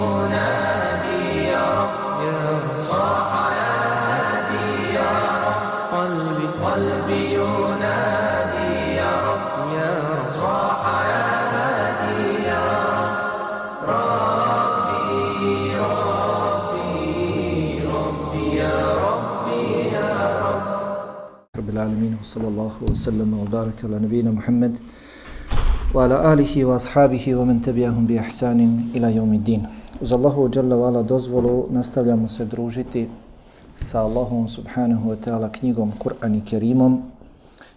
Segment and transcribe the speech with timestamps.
[0.00, 1.22] ينادي
[1.52, 2.20] يا رب
[2.90, 3.76] صاح يا
[4.08, 5.12] هادي يا
[5.46, 5.62] رب
[5.96, 9.46] قلبي قلبي ينادي يا رب
[9.78, 10.80] يا رب صاح
[11.12, 12.64] يا هادي يا
[12.96, 13.16] رب
[13.90, 16.88] ربي ربي
[17.96, 18.76] ربي يا
[19.06, 19.62] ربي
[19.96, 20.10] يا
[20.44, 20.62] رب.
[21.58, 24.74] رب العالمين وصلى الله وسلم وبارك على نبينا محمد
[25.94, 28.60] وعلى آله وأصحابه ومن تبعهم بإحسان
[28.94, 29.62] إلى يوم الدين.
[30.00, 33.08] Uz Allahu dželle wa'ala dozvolu nastavljamo se družiti
[33.76, 37.02] sa Allahom subhanahu wa ta'ala knjigom Kur'an i Kerimom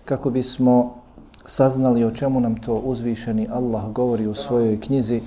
[0.06, 0.96] kako bismo
[1.46, 5.22] saznali o čemu nam to uzvišeni Allah govori u svojoj knjizi,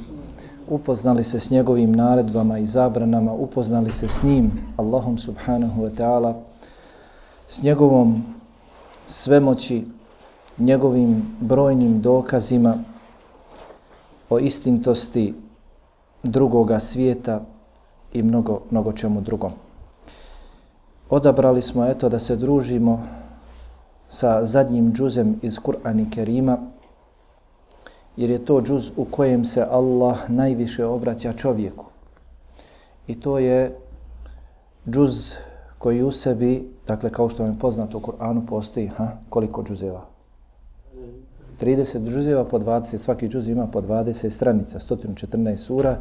[0.69, 6.35] upoznali se s njegovim naredbama i zabranama, upoznali se s njim, Allahom subhanahu wa ta'ala,
[7.49, 8.25] s njegovom
[9.07, 9.85] svemoći,
[10.59, 12.79] njegovim brojnim dokazima
[14.31, 15.35] o istintosti
[16.27, 17.41] drugoga svijeta
[18.13, 19.53] i mnogo, mnogo čemu drugom.
[21.11, 23.03] Odabrali smo eto da se družimo
[24.09, 26.59] sa zadnjim džuzem iz Kur'ana Kerima,
[28.17, 31.85] jer je to džuz u kojem se Allah najviše obraća čovjeku.
[33.07, 33.79] I to je
[34.91, 35.35] džuz
[35.79, 40.16] koji u sebi, dakle kao što vam je poznato u Kur'anu, postoji ha, koliko džuzeva?
[41.61, 45.99] 30 džuzeva po 20, svaki džuz ima po 20 stranica, 114 sura,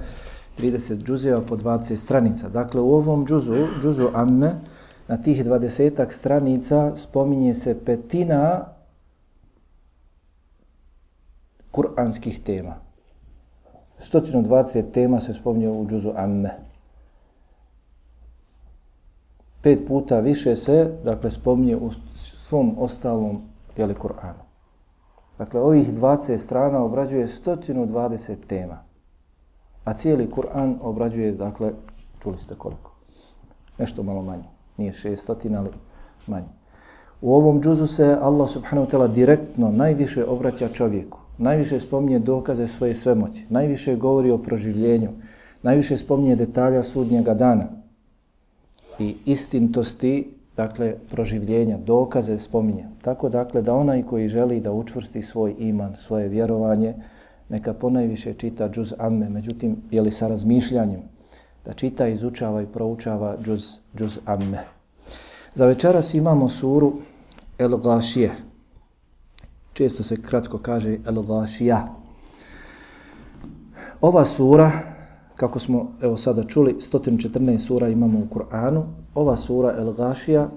[0.58, 2.50] 30 džuzeva po 20 stranica.
[2.50, 4.56] Dakle, u ovom džuzu, džuzu Amme,
[5.08, 8.66] na tih 20 stranica spominje se petina
[11.72, 12.76] kuranskih tema.
[14.00, 16.58] 120 tema se spominje u džuzu Amme.
[19.62, 23.42] Pet puta više se, dakle, spominje u svom ostalom,
[23.78, 24.46] jeli, Kur'anu.
[25.38, 28.78] Dakle, ovih 20 strana obrađuje 120 tema.
[29.84, 31.72] A cijeli Kur'an obrađuje, dakle,
[32.24, 32.92] čuli ste koliko?
[33.78, 34.44] Nešto malo manje.
[34.78, 35.70] Nije 600, ali
[36.28, 36.48] manje.
[37.22, 41.20] U ovom džuzu se Allah subhanahu wa ta'ala direktno najviše obraća čovjeku.
[41.38, 43.46] Najviše spominje dokaze svoje svemoći.
[43.50, 45.10] Najviše govori o proživljenju.
[45.64, 47.68] Najviše spominje detalja sudnjega dana.
[49.00, 52.88] I istintosti dakle, proživljenja, dokaze spominje.
[53.02, 56.94] Tako dakle, da onaj koji želi da učvrsti svoj iman, svoje vjerovanje,
[57.50, 61.02] neka ponajviše čita džuz amme, međutim, je li sa razmišljanjem,
[61.66, 64.64] da čita, izučava i proučava džuz, džuz amme.
[65.54, 66.94] Za večeras imamo suru
[67.58, 68.32] El Glašije.
[69.74, 71.88] Često se kratko kaže El Glašija.
[74.02, 74.95] Ova sura,
[75.36, 78.84] kako smo evo sada čuli, 114 sura imamo u Kur'anu,
[79.16, 80.50] ova sura El Gašija,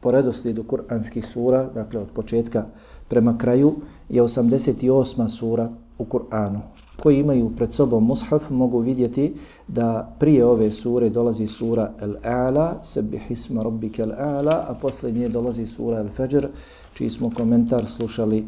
[0.00, 2.66] po redoslijedu kur'anskih sura, dakle od početka
[3.08, 3.74] prema kraju,
[4.08, 5.28] je 88.
[5.28, 6.60] sura u Kur'anu.
[7.02, 9.34] Koji imaju pred sobom mushaf mogu vidjeti
[9.68, 15.66] da prije ove sure dolazi sura El-A'la, sebi hisma rabbike El-A'la, a posle nje dolazi
[15.66, 16.48] sura El-Fajr,
[16.94, 18.44] čiji smo komentar slušali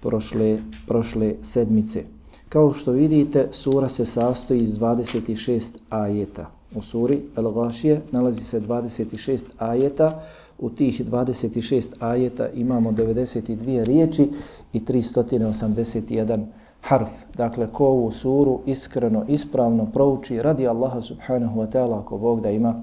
[0.00, 2.15] prošle, prošle sedmice.
[2.48, 9.44] Kao što vidite, sura se sastoji iz 26 ajeta u suri El-Gašije nalazi se 26
[9.58, 10.22] ajeta.
[10.58, 14.30] U tih 26 ajeta imamo 92 riječi
[14.72, 16.46] i 381
[16.80, 17.10] harf.
[17.36, 22.50] Dakle, ko ovu suru iskreno, ispravno prouči radi Allaha subhanahu wa ta'ala ako Bog da
[22.50, 22.82] ima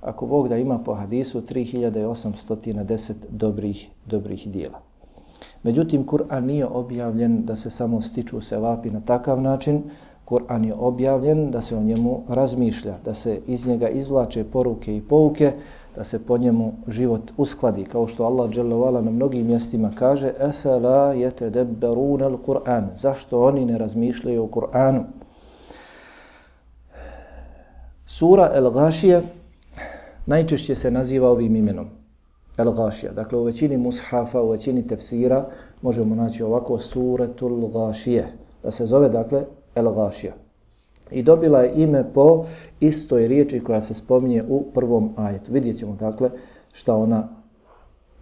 [0.00, 4.91] ako Bog da ima po hadisu 3810 dobrih, dobrih dijela.
[5.62, 9.82] Međutim, Kur'an nije objavljen da se samo stiču sevapi na takav način,
[10.24, 15.00] Kur'an je objavljen da se o njemu razmišlja, da se iz njega izvlače poruke i
[15.00, 15.52] pouke,
[15.96, 21.12] da se po njemu život uskladi, kao što Allah dželovala na mnogim mjestima kaže Efela
[21.12, 22.86] jete debberun al Kur'an.
[22.96, 25.02] Zašto oni ne razmišljaju o Kur'anu?
[28.06, 29.22] Sura El Gašije
[30.26, 32.01] najčešće se naziva ovim imenom.
[32.56, 33.12] El Gašija.
[33.12, 35.46] Dakle, u većini mushafa, u većini tefsira
[35.82, 38.28] možemo naći ovako Suratul Gašije.
[38.62, 40.32] Da se zove, dakle, El Gašija.
[41.10, 42.44] I dobila je ime po
[42.80, 45.52] istoj riječi koja se spominje u prvom ajetu.
[45.52, 46.30] Vidjet ćemo dakle
[46.72, 47.28] šta ona,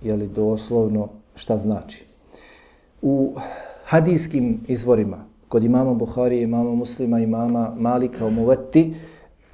[0.03, 2.05] je li doslovno, šta znači.
[3.03, 3.35] U
[3.85, 8.95] hadijskim izvorima, kod imama Buhari, imama Muslima, imama Malika, Umuveti,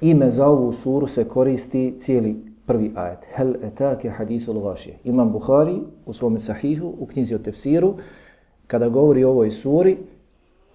[0.01, 3.25] ime za ovu suru se koristi cijeli prvi ajet.
[3.35, 4.97] Hel etake hadithul gašije.
[5.03, 7.93] Imam Buhari u svome sahihu, u knjizi o tefsiru,
[8.67, 9.97] kada govori o ovoj suri,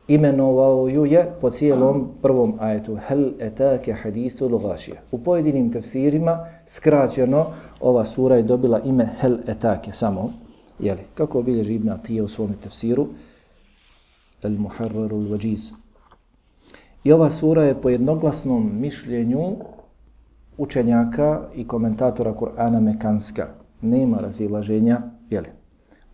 [0.08, 5.00] imenovao ju je po cijelom prvom ajetu hel etake hadithul gašije.
[5.10, 7.46] U pojedinim tefsirima skraćeno
[7.80, 10.32] ova sura je dobila ime hel etake samo.
[10.78, 13.06] Jeli, kako obilježi Ibn Atije u svom tefsiru
[14.42, 15.70] el Muharrarul vajiz.
[17.04, 19.56] I ova sura je po jednoglasnom mišljenju
[20.62, 23.46] učenjaka i komentatora Kur'ana mekanska.
[23.80, 25.00] Nema razilaženja,
[25.30, 25.48] jeli?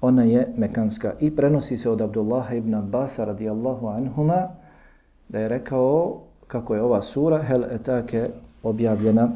[0.00, 4.48] Ona je mekanska i prenosi se od Abdullaha ibn Abbas radijallahu anhuma
[5.28, 8.30] da je rekao kako je ova sura hel etake
[8.62, 9.28] objavljena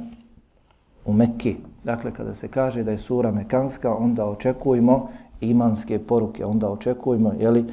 [1.05, 1.57] u Mekki.
[1.85, 5.09] Dakle, kada se kaže da je sura mekanska, onda očekujemo
[5.41, 7.65] imanske poruke, onda očekujemo, jeli,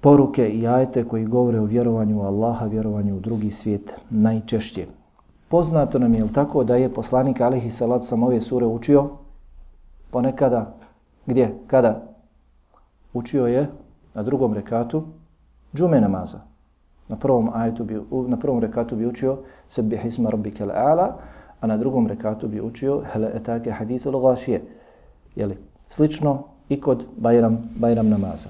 [0.00, 4.86] poruke i ajete koji govore o vjerovanju u Allaha, vjerovanju u drugi svijet, najčešće.
[5.48, 9.08] Poznato nam je tako da je poslanik Alihi Salatu sam ove sure učio
[10.10, 10.74] ponekada,
[11.26, 12.02] gdje, kada?
[13.12, 13.70] Učio je
[14.14, 15.04] na drugom rekatu
[15.74, 16.40] džume namaza.
[17.08, 19.38] Na prvom, ajetu bi, na prvom rekatu bi učio
[19.68, 20.64] sebi hisma rabbike
[21.60, 24.62] a na drugom rekatu bi učio hele etake hadithu lagašije.
[25.36, 25.58] Jeli,
[25.88, 28.48] slično i kod Bajram, Bajram namaza.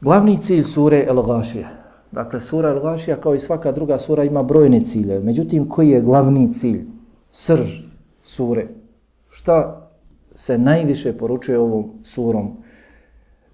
[0.00, 1.66] Glavni cilj sure El-Gašije,
[2.12, 5.20] Dakle, sura Al-Gašija kao i svaka druga sura ima brojne cilje.
[5.20, 6.86] Međutim, koji je glavni cilj?
[7.30, 7.82] Srž
[8.24, 8.66] sure.
[9.28, 9.88] Šta
[10.34, 12.50] se najviše poručuje ovom surom?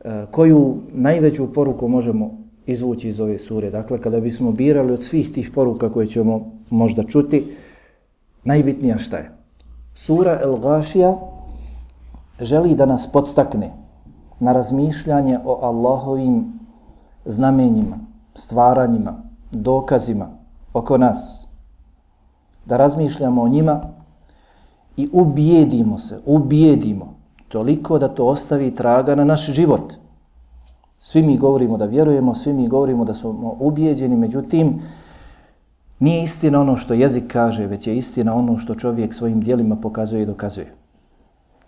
[0.05, 3.71] E, koju najveću poruku možemo izvući iz ove sure?
[3.71, 7.45] Dakle, kada bismo birali od svih tih poruka koje ćemo možda čuti,
[8.45, 9.31] najbitnija šta je?
[9.95, 11.17] Sura Al-Gašija
[12.41, 13.71] želi da nas podstakne
[14.41, 16.45] na razmišljanje o Allahovim
[17.25, 18.08] znamenjima,
[18.39, 20.29] stvaranjima, dokazima
[20.73, 21.49] oko nas.
[22.67, 23.81] Da razmišljamo o njima
[24.97, 27.15] i ubijedimo se, ubijedimo
[27.49, 29.95] toliko da to ostavi traga na naš život.
[30.99, 34.81] Svi mi govorimo da vjerujemo, svi mi govorimo da smo ubijeđeni, međutim,
[35.99, 40.23] nije istina ono što jezik kaže, već je istina ono što čovjek svojim dijelima pokazuje
[40.23, 40.75] i dokazuje.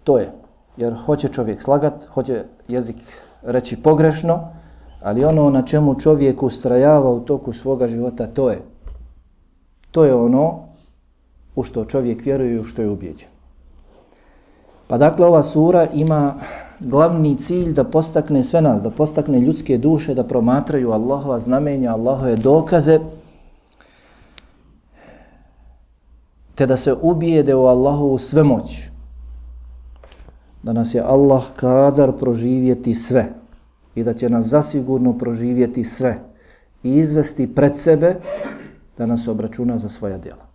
[0.05, 0.33] To je
[0.77, 2.97] jer hoće čovjek slagat, hoće jezik
[3.43, 4.49] reći pogrešno,
[5.03, 8.63] ali ono na čemu čovjek ustrajava u toku svoga života, to je.
[9.91, 10.59] To je ono
[11.57, 13.29] u što čovjek vjeruje i u što je ubjeđen.
[14.87, 16.35] Pa dakle, ova sura ima
[16.81, 22.37] glavni cilj da postakne sve nas, da postakne ljudske duše, da promatraju Allahova znamenja, Allahove
[22.37, 23.01] dokaze,
[26.55, 28.89] te da se ubijede u Allahovu svemoć,
[30.63, 33.40] da nas je Allah kadar proživjeti sve
[33.95, 36.19] i da će nas zasigurno proživjeti sve
[36.83, 38.17] i izvesti pred sebe
[38.99, 40.47] da nas obračuna za svoja djela.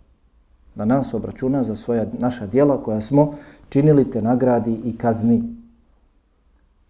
[0.74, 3.34] Da nas obračuna za svoja naša djela koja smo
[3.68, 5.42] činili te nagradi i kazni.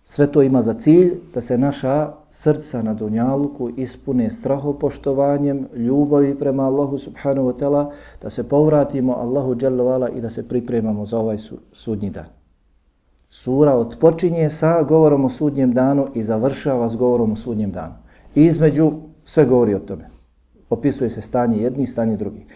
[0.03, 6.67] Sve to ima za cilj da se naša srca na dunjaluku ispune strahopoštovanjem, ljubavi prema
[6.67, 7.91] Allahu subhanahu wa ta'ala,
[8.23, 11.37] da se povratimo Allahu dželle i da se pripremamo za ovaj
[11.73, 12.36] sudnji dan.
[13.37, 17.95] Sura odpočinje sa govorom o sudnjem danu i završava s govorom o sudnjem danu.
[18.35, 18.93] I između
[19.25, 20.09] sve govori o tome.
[20.71, 22.47] Opisuje se stanje jedni i stanje drugi.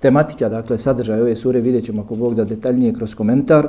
[0.00, 3.68] Tematika, dakle, sadržaj ove sure vidjet ćemo ako Bog da detaljnije kroz komentar.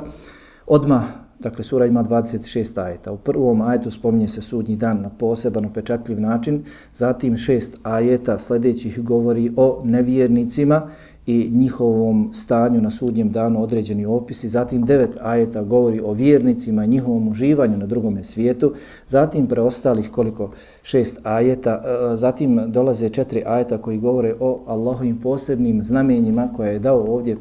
[0.66, 1.04] Odmah,
[1.38, 3.12] dakle, sura ima 26 ajeta.
[3.12, 6.64] U prvom ajetu spominje se sudnji dan na poseban, upečatljiv način.
[6.92, 10.88] Zatim šest ajeta sljedećih govori o nevjernicima
[11.26, 14.48] i njihovom stanju na sudnjem danu određeni opisi.
[14.48, 18.74] Zatim devet ajeta govori o vjernicima i njihovom uživanju na drugome svijetu.
[19.06, 20.50] Zatim preostalih koliko
[20.82, 21.82] šest ajeta.
[21.84, 27.36] E, zatim dolaze četiri ajeta koji govore o Allahovim posebnim znamenjima koje je dao ovdje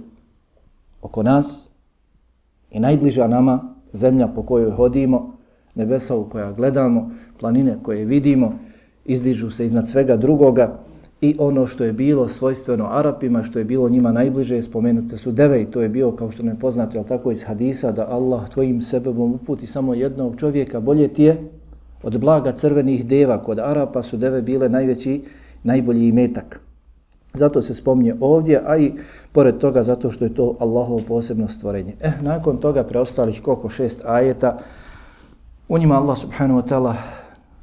[1.01, 1.69] oko nas
[2.71, 5.33] i najbliža nama zemlja po kojoj hodimo,
[5.75, 8.53] nebesa u koja gledamo, planine koje vidimo,
[9.05, 10.84] izdižu se iznad svega drugoga
[11.25, 15.61] i ono što je bilo svojstveno Arapima, što je bilo njima najbliže, spomenute su deve
[15.61, 18.81] i to je bio, kao što ne poznate, ali tako iz hadisa, da Allah tvojim
[18.81, 21.49] sebebom uputi samo jednog čovjeka, bolje ti je
[22.03, 23.43] od blaga crvenih deva.
[23.43, 25.21] Kod Arapa su deve bile najveći,
[25.63, 26.61] najbolji imetak.
[27.33, 28.93] Zato se spomnje ovdje, a i
[29.31, 31.95] pored toga zato što je to Allahovo posebno stvorenje.
[31.99, 34.57] Eh, nakon toga preostalih koliko šest ajeta,
[35.69, 36.93] u njima Allah subhanahu wa ta'ala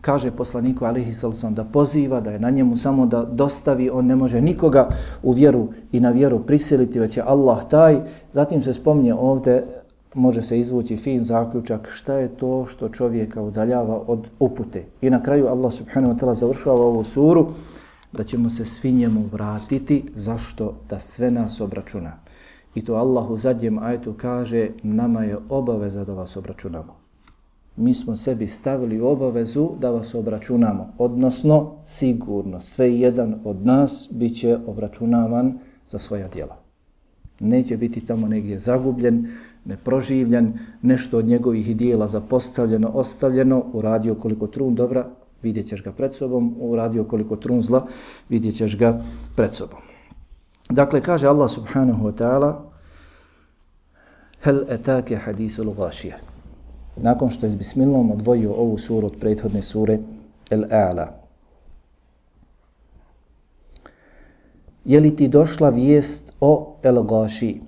[0.03, 4.17] kaže poslaniku alihi sallam da poziva, da je na njemu samo da dostavi, on ne
[4.17, 4.89] može nikoga
[5.23, 8.01] u vjeru i na vjeru prisiliti, već je Allah taj.
[8.33, 9.65] Zatim se spomnje ovdje,
[10.15, 14.85] može se izvući fin zaključak, šta je to što čovjeka udaljava od upute.
[15.01, 17.47] I na kraju Allah subhanahu wa ta'ala završava ovu suru,
[18.13, 20.75] da ćemo se svi njemu vratiti, zašto?
[20.89, 22.13] Da sve nas obračuna.
[22.75, 27.02] I to Allah u zadnjem ajetu kaže, nama je obaveza da vas obračunamo.
[27.77, 34.39] Mi smo sebi stavili obavezu da vas obračunamo, odnosno sigurno sve jedan od nas bit
[34.39, 36.57] će obračunavan za svoja djela.
[37.41, 39.29] Neće biti tamo negdje zagubljen,
[39.65, 40.53] neproživljen,
[40.83, 45.07] nešto od njegovih dijela zapostavljeno, ostavljeno, uradio koliko trun dobra,
[45.43, 47.87] vidjet ćeš ga pred sobom, uradio koliko trunzla,
[48.29, 49.05] vidjet ćeš ga
[49.37, 49.81] pred sobom.
[50.71, 52.73] Dakle, kaže Allah subhanahu wa ta'ala,
[54.43, 56.32] Hel etake hadisul gašije.
[56.97, 59.99] Nakon što je s bismilom odvojio ovu suru od prethodne sure
[60.51, 61.07] El A'la.
[64.85, 67.61] Je li ti došla vijest o El Gaši?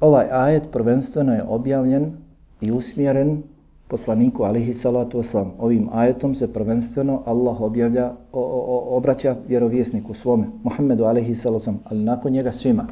[0.00, 2.12] Ovaj ajet prvenstveno je objavljen
[2.60, 3.42] i usmjeren
[3.88, 5.50] poslaniku alihi salatu wasalam.
[5.58, 11.76] Ovim ajetom se prvenstveno Allah objavlja, o, o, obraća vjerovjesniku svome, Muhammedu alihi salatu wasalam,
[11.84, 12.86] ali nakon njega svima.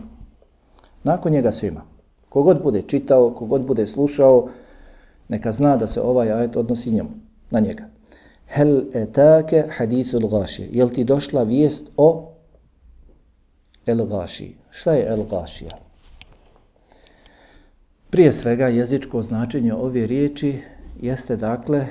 [1.04, 1.82] Nakon njega svima.
[2.28, 4.48] Kogod bude čitao, kogod bude slušao,
[5.28, 7.10] neka zna da se ovaj ajet odnosi njemu,
[7.50, 7.84] na njega.
[8.46, 10.68] Hel etake hadithul gaši.
[10.72, 12.32] Jel ti došla vijest o
[13.86, 14.54] el gaši?
[14.70, 15.70] Šta je el gašija?
[18.10, 20.60] Prije svega jezičko značenje ove riječi
[21.00, 21.86] jeste dakle,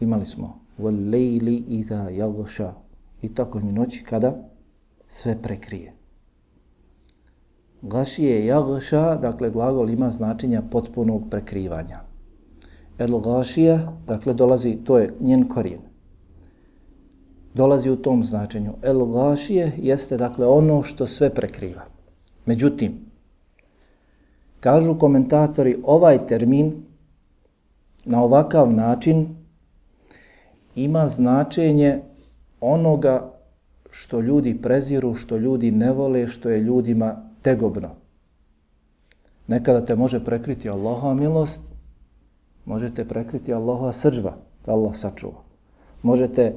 [0.00, 2.72] imali smo wal lejli iza jagoša
[3.22, 4.36] i tako mi noći kada
[5.06, 5.92] sve prekrije.
[7.82, 12.07] Gašije jagša, dakle glagol ima značenja potpunog prekrivanja.
[12.98, 15.80] El gašija, dakle dolazi, to je njen korijen.
[17.54, 18.72] Dolazi u tom značenju.
[18.82, 21.82] El gašije jeste dakle ono što sve prekriva.
[22.46, 22.98] Međutim,
[24.60, 26.82] kažu komentatori, ovaj termin
[28.04, 29.28] na ovakav način
[30.74, 32.00] ima značenje
[32.60, 33.32] onoga
[33.90, 37.88] što ljudi preziru, što ljudi ne vole, što je ljudima tegobno.
[39.46, 41.60] Nekada te može prekriti Allahova milost,
[42.68, 45.40] možete prekriti Allahova sržba, da Allah sačuva.
[46.02, 46.52] Možete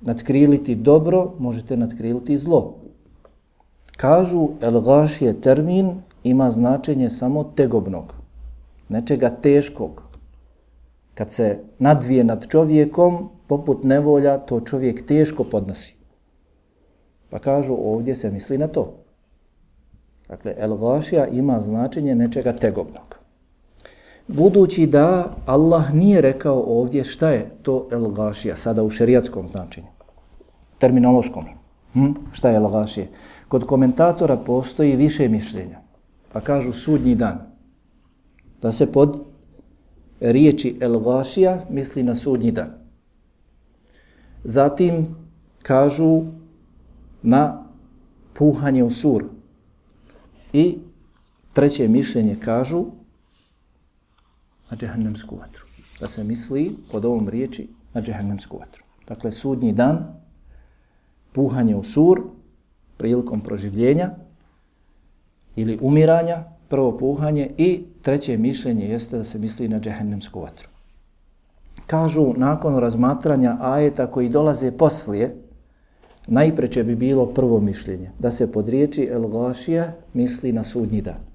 [0.00, 2.74] nadkriliti dobro, možete nadkriliti zlo.
[3.96, 5.90] Kažu, el gaš je termin,
[6.24, 8.14] ima značenje samo tegobnog,
[8.88, 10.02] nečega teškog.
[11.14, 15.94] Kad se nadvije nad čovjekom, poput nevolja, to čovjek teško podnosi.
[17.30, 18.94] Pa kažu, ovdje se misli na to.
[20.28, 23.11] Dakle, el-gašija ima značenje nečega tegobnog.
[24.28, 29.86] Budući da Allah nije rekao ovdje šta je to el-gašija, sada u šerijatskom značenju,
[30.78, 31.44] terminološkom.
[31.92, 32.12] Hm?
[32.32, 33.06] Šta je el-gašija?
[33.48, 35.78] Kod komentatora postoji više mišljenja,
[36.32, 37.38] pa kažu sudnji dan.
[38.62, 39.20] Da se pod
[40.20, 42.70] riječi el-gašija misli na sudnji dan.
[44.44, 45.16] Zatim
[45.62, 46.22] kažu
[47.22, 47.64] na
[48.34, 49.24] puhanje u sur.
[50.52, 50.78] I
[51.52, 52.84] treće mišljenje kažu
[54.72, 55.64] na džehennemsku vatru.
[56.00, 58.84] Da se misli pod ovom riječi na džehennemsku vatru.
[59.08, 59.98] Dakle, sudnji dan,
[61.32, 62.22] puhanje u sur,
[62.96, 64.10] prilikom proživljenja
[65.56, 70.68] ili umiranja, prvo puhanje i treće mišljenje jeste da se misli na džehennemsku vatru.
[71.86, 75.36] Kažu, nakon razmatranja ajeta koji dolaze poslije,
[76.26, 81.31] najpreće bi bilo prvo mišljenje, da se pod riječi El Gašija misli na sudnji dan.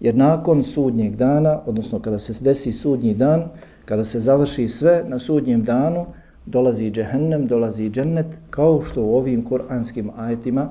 [0.00, 3.44] Jer nakon sudnjeg dana, odnosno kada se desi sudnji dan,
[3.84, 6.06] kada se završi sve na sudnjem danu,
[6.46, 10.70] dolazi džehennem, dolazi džennet, kao što u ovim kuranskim ajetima,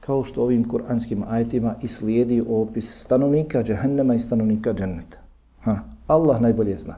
[0.00, 5.18] kao što ovim kuranskim ajetima i slijedi opis stanovnika džehennema i stanovnika dženneta.
[5.60, 6.94] Ha, Allah najbolje zna.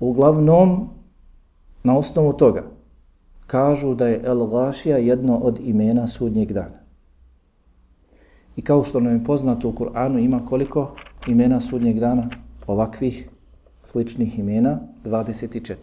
[0.00, 0.88] Uglavnom,
[1.82, 2.62] na osnovu toga,
[3.46, 6.77] kažu da je El Gašija jedno od imena sudnjeg dana.
[8.58, 10.94] I kao što nam je poznato u Kur'anu ima koliko
[11.26, 12.30] imena sudnjeg dana?
[12.66, 13.28] Ovakvih
[13.82, 15.74] sličnih imena 24.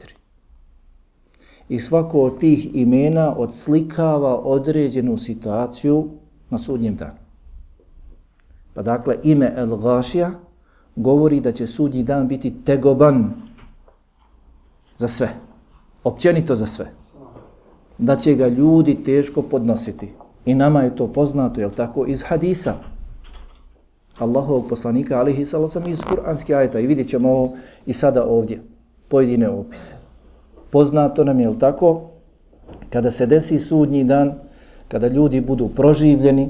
[1.70, 6.10] I svako od tih imena odslikava određenu situaciju
[6.50, 7.20] na sudnjem danu.
[8.74, 10.32] Pa dakle, ime El Gašija
[10.96, 13.32] govori da će sudnji dan biti tegoban
[14.98, 15.30] za sve.
[16.04, 16.92] Općenito za sve
[17.98, 20.25] da će ga ljudi teško podnositi.
[20.46, 22.74] I nama je to poznato, jel tako, iz hadisa.
[24.20, 26.80] Allahovog poslanika, alihi salacom, iz kuranske ajeta.
[26.80, 27.54] I vidjet ćemo ovo
[27.86, 28.62] i sada ovdje,
[29.08, 29.94] pojedine opise.
[30.70, 32.02] Poznato nam je, tako,
[32.90, 34.34] kada se desi sudnji dan,
[34.88, 36.50] kada ljudi budu proživljeni,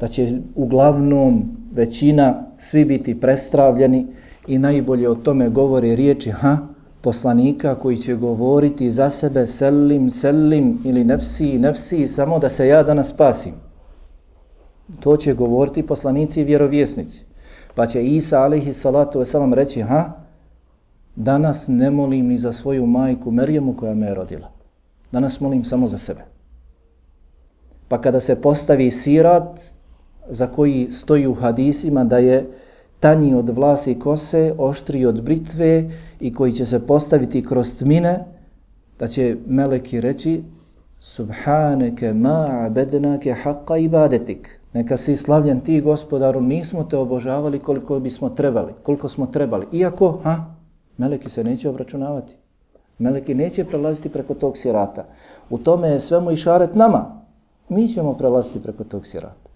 [0.00, 4.06] da će uglavnom većina svi biti prestravljeni
[4.46, 6.58] i najbolje o tome govore riječi, ha,
[7.04, 12.82] poslanika koji će govoriti za sebe selim, selim ili nefsi, nefsi, samo da se ja
[12.82, 13.52] danas spasim.
[15.00, 17.24] To će govoriti poslanici i vjerovjesnici.
[17.74, 20.12] Pa će Isa alaihi salatu wasalam reći, ha,
[21.16, 24.50] danas ne molim ni za svoju majku Merjemu koja me je rodila.
[25.12, 26.24] Danas molim samo za sebe.
[27.88, 29.60] Pa kada se postavi sirat
[30.28, 32.46] za koji stoji u hadisima da je
[33.00, 35.90] tanji od vlasi kose, oštri od britve
[36.20, 38.24] i koji će se postaviti kroz tmine,
[38.98, 40.42] da će meleki reći
[41.00, 44.60] Subhaneke ma abednake haqqa ibadetik.
[44.72, 49.66] Neka si slavljen ti, gospodaru, nismo te obožavali koliko bismo trebali, koliko smo trebali.
[49.72, 50.54] Iako, ha,
[50.96, 52.34] meleki se neće obračunavati.
[52.98, 55.04] Meleki neće prelaziti preko tog sirata.
[55.50, 57.22] U tome je svemu i šaret nama.
[57.68, 59.50] Mi ćemo prelaziti preko tog sirata.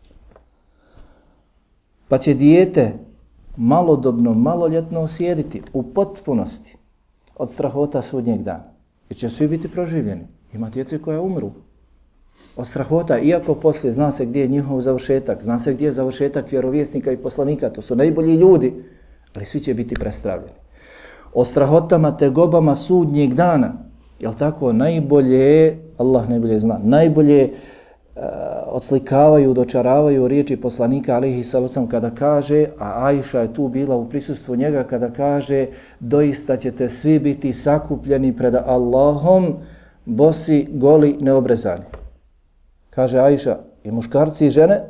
[2.09, 2.93] Pa će dijete
[3.59, 6.77] malodobno, maloljetno osjediti u potpunosti
[7.37, 8.65] od strahota sudnjeg dana.
[9.09, 10.27] Jer će svi biti proživljeni.
[10.53, 11.51] Ima djece koja umru
[12.57, 16.53] od strahota, iako poslije zna se gdje je njihov završetak, zna se gdje je završetak
[16.53, 18.75] vjerovjesnika i poslanika, to su najbolji ljudi,
[19.35, 20.59] ali svi će biti prestravljeni.
[21.35, 23.73] O strahotama tegobama sudnjeg dana,
[24.21, 27.51] jel tako, najbolje, Allah najbolje zna, najbolje
[28.19, 34.09] Eh, odslikavaju, dočaravaju riječi poslanika alihi sallam kada kaže, a Ajša je tu bila u
[34.09, 35.67] prisustvu njega kada kaže,
[36.01, 39.55] doista ćete svi biti sakupljeni pred Allahom,
[40.05, 41.85] bosi, goli, neobrezani.
[42.91, 44.81] Kaže Ajša, i muškarci i žene?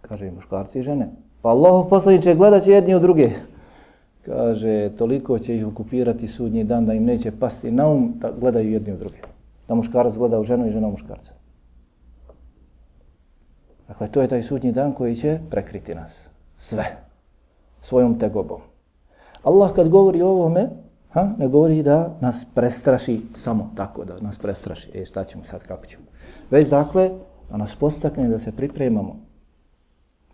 [0.00, 1.08] Kaže, i muškarci i žene.
[1.42, 3.30] Pa Allah poslaniče gledat će jedni u druge.
[4.26, 8.72] Kaže, toliko će ih okupirati sudnji dan da im neće pasti na um da gledaju
[8.72, 9.18] jedni u druge.
[9.68, 11.43] Da muškarac gleda u ženu i žena u muškarca.
[13.88, 16.28] Dakle, to je taj sudnji dan koji će prekriti nas.
[16.56, 16.96] Sve.
[17.80, 18.60] Svojom tegobom.
[19.42, 20.68] Allah kad govori o ovome,
[21.10, 24.90] ha, ne govori da nas prestraši samo tako, da nas prestraši.
[24.94, 26.04] E, šta ćemo sad, kako ćemo?
[26.50, 27.10] Već dakle,
[27.50, 29.16] da nas postakne da se pripremamo.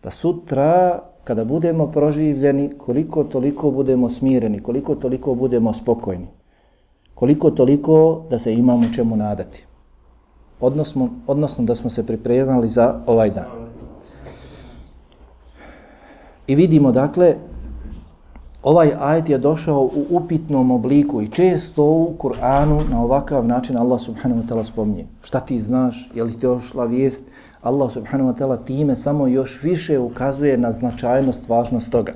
[0.03, 6.27] Da sutra, kada budemo proživljeni, koliko toliko budemo smireni, koliko toliko budemo spokojni.
[7.15, 9.67] Koliko toliko da se imamo čemu nadati.
[10.61, 13.47] Odnosno, odnosno da smo se pripremali za ovaj dan.
[16.47, 17.35] I vidimo, dakle,
[18.63, 24.01] Ovaj ajet je došao u upitnom obliku i često u Kur'anu na ovakav način Allah
[24.01, 25.07] subhanahu wa ta'ala spomnije.
[25.23, 26.11] Šta ti znaš?
[26.15, 27.25] Je li ti došla vijest?
[27.63, 32.13] Allah subhanahu wa ta'ala time samo još više ukazuje na značajnost, važnost toga.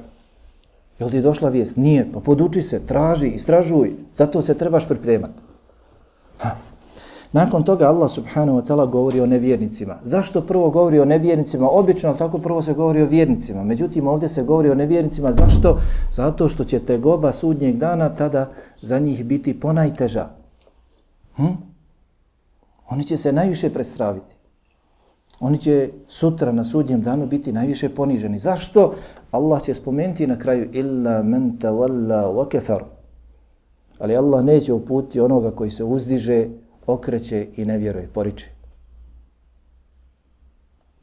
[0.98, 1.76] Je li ti došla vijest?
[1.76, 2.09] Nije.
[2.12, 3.92] Pa poduči se, traži, istražuj.
[4.14, 5.42] Zato se trebaš pripremati.
[7.34, 9.98] Nakon toga Allah subhanahu wa ta'ala govori o nevjernicima.
[10.04, 11.68] Zašto prvo govori o nevjernicima?
[11.70, 13.64] Obično tako prvo se govori o vjernicima.
[13.64, 15.32] Međutim, ovdje se govori o nevjernicima.
[15.32, 15.80] Zašto?
[16.12, 18.50] Zato što će te goba sudnjeg dana tada
[18.82, 20.28] za njih biti ponajteža.
[21.36, 21.58] Hm?
[22.88, 24.36] Oni će se najviše prestraviti.
[25.40, 28.38] Oni će sutra na sudnjem danu biti najviše poniženi.
[28.38, 28.94] Zašto?
[29.30, 32.84] Allah će spomenuti na kraju illa men tawalla wa kafar.
[33.98, 36.48] Ali Allah neće uputiti onoga koji se uzdiže
[36.86, 38.50] okreće i ne vjeruje, poriče.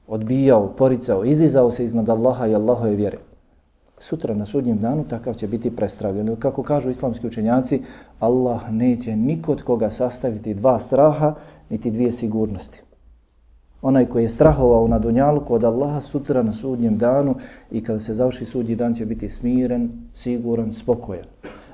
[0.07, 3.17] Odbijao, poricao, izdizao se iznad Allaha i Allahove vjere.
[3.99, 6.35] Sutra na sudnjem danu takav će biti prestravljen.
[6.35, 7.81] Kako kažu islamski učenjaci,
[8.19, 11.35] Allah neće nikod koga sastaviti dva straha,
[11.69, 12.81] niti dvije sigurnosti.
[13.81, 17.35] Onaj koji je strahovao na dunjalu kod Allaha sutra na sudnjem danu
[17.71, 21.25] i kada se završi sudnji dan će biti smiren, siguran, spokojan.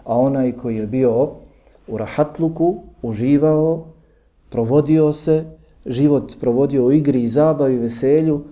[0.04, 1.30] A onaj koji je bio
[1.88, 3.86] u rahatluku, uživao,
[4.50, 5.46] provodio se,
[5.86, 8.44] život provodio u igri i zabavi i veselju,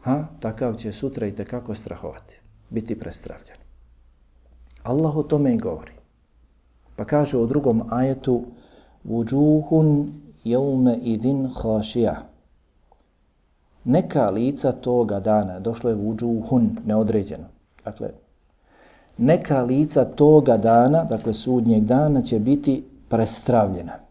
[0.00, 3.56] ha, takav će sutra i tekako strahovati, biti prestravljen.
[4.82, 5.92] Allah o tome i govori.
[6.96, 8.44] Pa kaže u drugom ajetu
[9.04, 10.12] Vujuhun
[10.44, 12.16] jeume idin hašija.
[13.84, 17.44] Neka lica toga dana, došlo je vujuhun, neodređeno.
[17.84, 18.10] Dakle,
[19.18, 24.09] neka lica toga dana, dakle sudnjeg dana, će biti prestravljena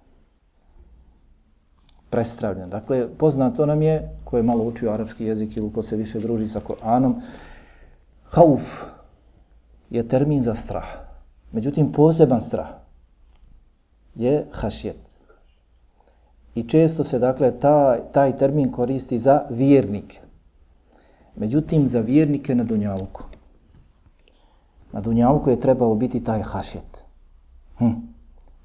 [2.10, 2.69] prestravljen.
[2.69, 6.48] Dakle, poznato nam je, ko je malo učio arapski jezik ili ko se više druži
[6.48, 7.22] sa Koranom,
[8.26, 8.84] hauf
[9.89, 10.88] je termin za strah.
[11.52, 12.67] Međutim, poseban strah
[14.15, 15.10] je hašjet.
[16.56, 20.19] I često se, dakle, taj, taj termin koristi za vjernike.
[21.36, 23.24] Međutim, za vjernike na Dunjaluku.
[24.91, 27.06] Na Dunjaluku je trebao biti taj hašjet.
[27.78, 28.09] Hm.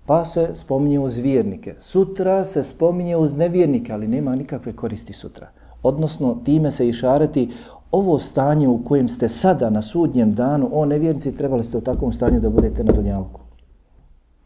[0.06, 1.74] Pa se spominje uz vjernike.
[1.78, 5.48] Sutra se spominje uz nevjernike, ali nema nikakve koristi sutra.
[5.82, 7.50] Odnosno, time se išareti
[7.90, 12.12] ovo stanje u kojem ste sada na sudnjem danu, o nevjernici, trebali ste u takvom
[12.12, 13.40] stanju da budete na dunjalku.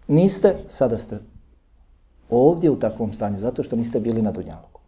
[0.08, 1.18] Niste, sada ste
[2.30, 4.80] ovdje u takvom stanju, zato što niste bili na dunjalku.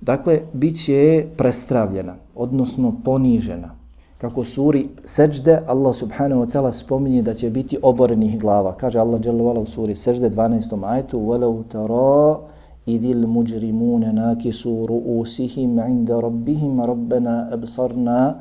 [0.00, 3.83] Dakle, bit će prestravljena, odnosno ponižena
[4.24, 8.72] kako suri Sejde Allah subhanahu wa ta'ala spominje da će biti oborenih glava.
[8.72, 10.84] Kaže Allah dželle u suri Sejde 12.
[10.84, 12.38] ajetu: "Velau tara
[12.86, 18.34] idil mujrimuna nakisu ru'usihim 'inda rabbihim rabbana absarna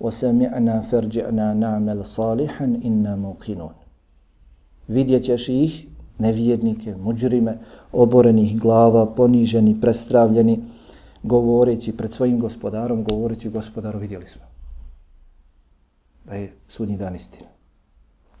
[0.00, 3.72] wa sami'na farji'na na'mal salihan inna muqinun."
[4.88, 5.86] Vidjećeš ih
[6.18, 7.58] nevjednike, mujrime,
[7.92, 10.60] oborenih glava, poniženi, prestravljeni,
[11.22, 14.51] govoreći pred svojim gospodarom, govoreći gospodaru, vidjeli smo
[16.24, 17.48] da je sudnji dan istina.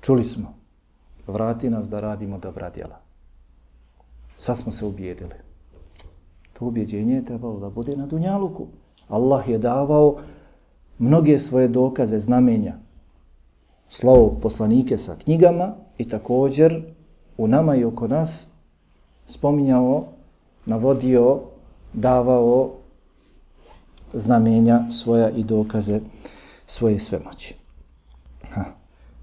[0.00, 0.54] Čuli smo,
[1.26, 3.00] vrati nas da radimo dobra djela.
[4.36, 5.34] Sad smo se ubijedili.
[6.52, 8.66] To ubjeđenje je trebalo da bude na Dunjaluku.
[9.08, 10.16] Allah je davao
[10.98, 12.74] mnoge svoje dokaze, znamenja,
[13.88, 16.82] slovo poslanike sa knjigama i također
[17.38, 18.46] u nama i oko nas
[19.26, 20.04] spominjao,
[20.66, 21.40] navodio,
[21.92, 22.70] davao
[24.14, 26.00] znamenja svoja i dokaze
[26.66, 27.61] svoje svemoći.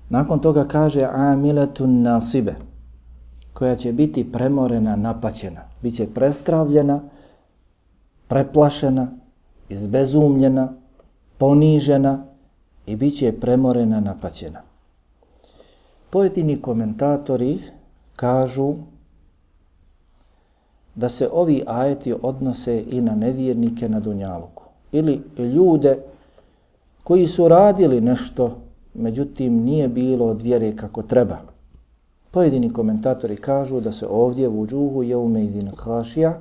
[0.09, 2.55] Nakon toga kaže amiletun nasibe,
[3.53, 7.01] koja će biti premorena, napaćena, bit će prestravljena,
[8.27, 9.07] preplašena,
[9.69, 10.73] izbezumljena,
[11.37, 12.25] ponižena
[12.85, 14.61] i bit će premorena, napaćena.
[16.09, 17.59] Pojedini komentatori
[18.15, 18.73] kažu
[20.95, 25.97] da se ovi ajeti odnose i na nevjernike na Dunjaluku ili ljude
[27.03, 28.57] koji su radili nešto,
[28.99, 31.37] međutim nije bilo od vjere kako treba.
[32.31, 36.39] Pojedini komentatori kažu da se ovdje u džuhu jeume izin hašija,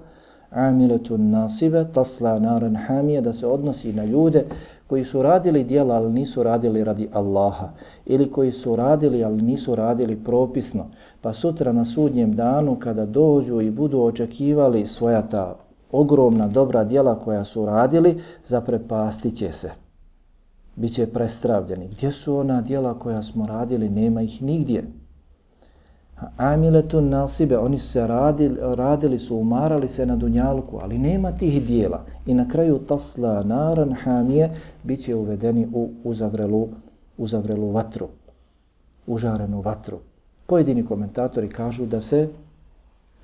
[0.51, 4.45] amiletun nasibe, tasla naran hamije, da se odnosi na ljude
[4.87, 7.69] koji su radili dijela, ali nisu radili radi Allaha,
[8.07, 10.87] ili koji su radili, ali nisu radili propisno,
[11.21, 15.57] pa sutra na sudnjem danu kada dođu i budu očekivali svoja ta
[15.93, 19.88] ogromna dobra dijela koja su radili, zaprepastit će se.
[20.79, 21.89] Biće prestravljeni.
[21.89, 23.89] Gdje su ona dijela koja smo radili?
[23.89, 24.85] Nema ih nigdje.
[26.37, 31.67] Amiletun nasibe, oni su se radili, radili su, umarali se na dunjalku, ali nema tih
[31.67, 32.05] dijela.
[32.27, 34.51] I na kraju tasla naran hamije
[34.83, 36.69] bit će uvedeni u uzavrelu,
[37.19, 38.09] uzavrelu vatru,
[39.07, 39.99] užarenu vatru.
[40.47, 42.29] Pojedini komentatori kažu da se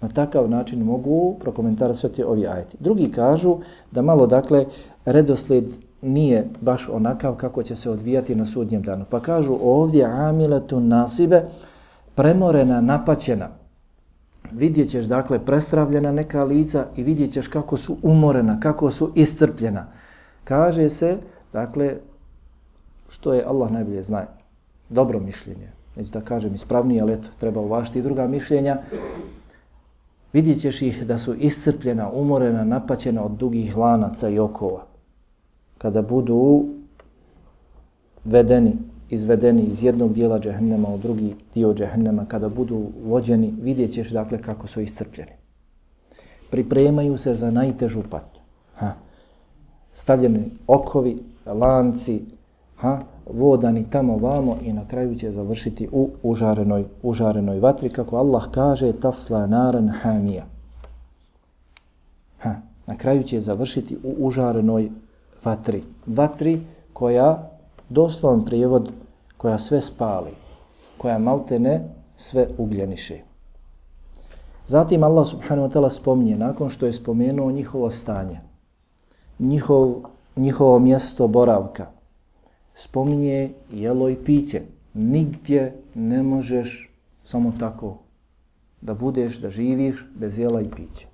[0.00, 2.76] na takav način mogu prokomentarisati ovi ajeti.
[2.80, 3.58] Drugi kažu
[3.90, 4.66] da malo, dakle,
[5.04, 5.64] redoslijed
[6.04, 9.04] nije baš onakav kako će se odvijati na sudnjem danu.
[9.10, 11.42] Pa kažu ovdje amiletu nasibe,
[12.14, 13.48] premorena, napaćena.
[14.52, 19.86] Vidjet ćeš, dakle, prestravljena neka lica i vidjet ćeš kako su umorena, kako su iscrpljena.
[20.44, 21.18] Kaže se,
[21.52, 21.94] dakle,
[23.08, 24.26] što je Allah najbolje zna,
[24.88, 25.70] dobro mišljenje.
[25.96, 28.76] Neću da kažem ispravnije, ali eto, treba uvažiti i druga mišljenja.
[30.32, 34.93] Vidjet ćeš ih da su iscrpljena, umorena, napaćena od dugih lanaca i okova.
[35.84, 36.64] Kada budu
[38.24, 38.72] vedeni
[39.10, 44.42] izvedeni iz jednog dijela džehennema u drugi dio džehennema, kada budu vođeni, vidjet ćeš dakle
[44.42, 45.32] kako su iscrpljeni.
[46.50, 48.40] Pripremaju se za najtežu patnju.
[48.74, 48.94] Ha.
[49.92, 52.20] Stavljeni okovi, lanci,
[52.76, 58.50] ha, vodani tamo vamo i na kraju će završiti u užarenoj, užarenoj vatri, kako Allah
[58.50, 60.44] kaže, tasla naran hamija.
[62.38, 62.54] Ha.
[62.86, 64.90] Na kraju će završiti u užarenoj
[65.44, 65.82] vatri.
[66.06, 66.60] Vatri
[66.92, 67.50] koja
[67.88, 68.92] doslovan prijevod
[69.36, 70.30] koja sve spali,
[70.98, 73.18] koja maltene sve ugljeniše.
[74.66, 78.40] Zatim Allah subhanahu wa ta'ala spominje, nakon što je spomenuo njihovo stanje,
[79.38, 79.94] njihov,
[80.36, 81.86] njihovo mjesto boravka,
[82.74, 84.62] spominje jelo i piće.
[84.94, 86.90] Nigdje ne možeš
[87.24, 87.96] samo tako
[88.80, 91.06] da budeš, da živiš bez jela i pića.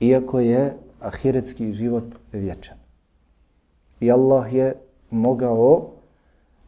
[0.00, 2.76] Iako je ahiretski život vječan.
[4.00, 4.74] I Allah je
[5.10, 5.90] mogao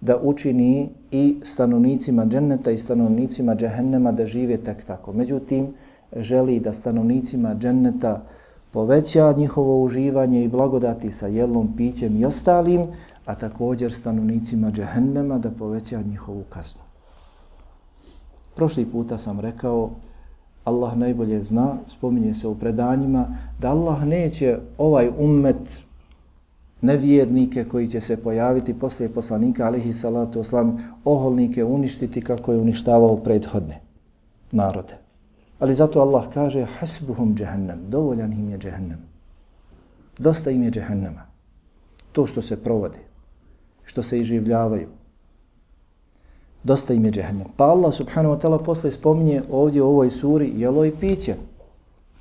[0.01, 5.13] da učini i stanovnicima dženneta i stanovnicima džehennema da žive tak tako.
[5.13, 5.75] Međutim,
[6.17, 8.23] želi da stanovnicima dženneta
[8.71, 12.87] poveća njihovo uživanje i blagodati sa jelom, pićem i ostalim,
[13.25, 16.83] a također stanovnicima džehennema da poveća njihovu kaznu.
[18.55, 19.91] Prošli puta sam rekao,
[20.65, 23.27] Allah najbolje zna, spominje se u predanjima,
[23.61, 25.83] da Allah neće ovaj ummet
[26.81, 33.17] nevjernike koji će se pojaviti poslije poslanika alihi salatu oslam, oholnike uništiti kako je uništavao
[33.17, 33.81] prethodne
[34.53, 34.97] narode.
[35.59, 38.99] Ali zato Allah kaže hasbuhum džehennem, dovoljan im je džehennem.
[40.19, 41.23] Dosta im je džehennema.
[42.13, 42.99] To što se provode,
[43.85, 44.89] što se iživljavaju.
[46.65, 47.47] Dosta im je džehennem.
[47.57, 51.35] Pa Allah subhanahu wa ta'ala posle spominje ovdje u ovoj suri jelo i piće.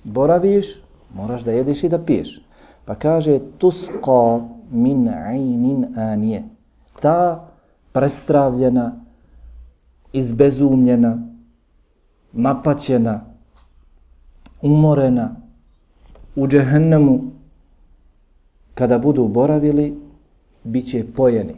[0.04, 2.42] Boraviš, moraš da jedeš i da piješ.
[2.86, 6.44] Pa kaže tusqa min aynin anije.
[7.00, 7.48] Ta
[7.92, 8.96] prestravljena,
[10.14, 11.28] izbezumljena,
[12.32, 13.26] napaćena,
[14.62, 15.36] umorena
[16.36, 17.20] u džehennemu
[18.74, 19.98] kada budu boravili,
[20.64, 21.56] bit će pojeni.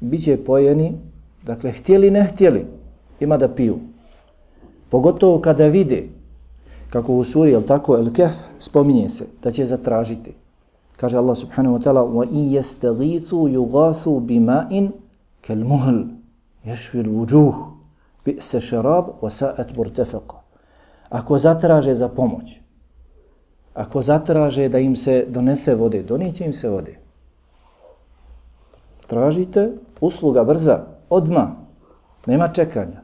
[0.00, 0.94] Biće pojeni,
[1.47, 2.65] dakle, htjeli, ne htjeli,
[3.19, 3.79] ima da piju.
[4.89, 6.07] Pogotovo kada vide,
[6.89, 10.33] kako u suri, jel tako, El Kef, spominje se da će zatražiti.
[10.97, 14.89] Kaže Allah subhanahu wa ta'ala وَإِنْ يَسْتَغِيثُوا يُغَاثُوا بِمَاءٍ
[15.41, 15.97] كَالْمُهْلِ
[16.65, 17.55] يَشْوِ الْوُجُوهِ
[18.25, 20.29] بِئْسَ شَرَابِ وَسَاءَتْ مُرْتَفَقَ
[21.09, 22.61] Ako zatraže za pomoć,
[23.73, 26.97] ako zatraže da im se donese vode, donijeće im se vode.
[29.07, 31.56] Tražite usluga brza, odma,
[32.26, 33.02] nema čekanja.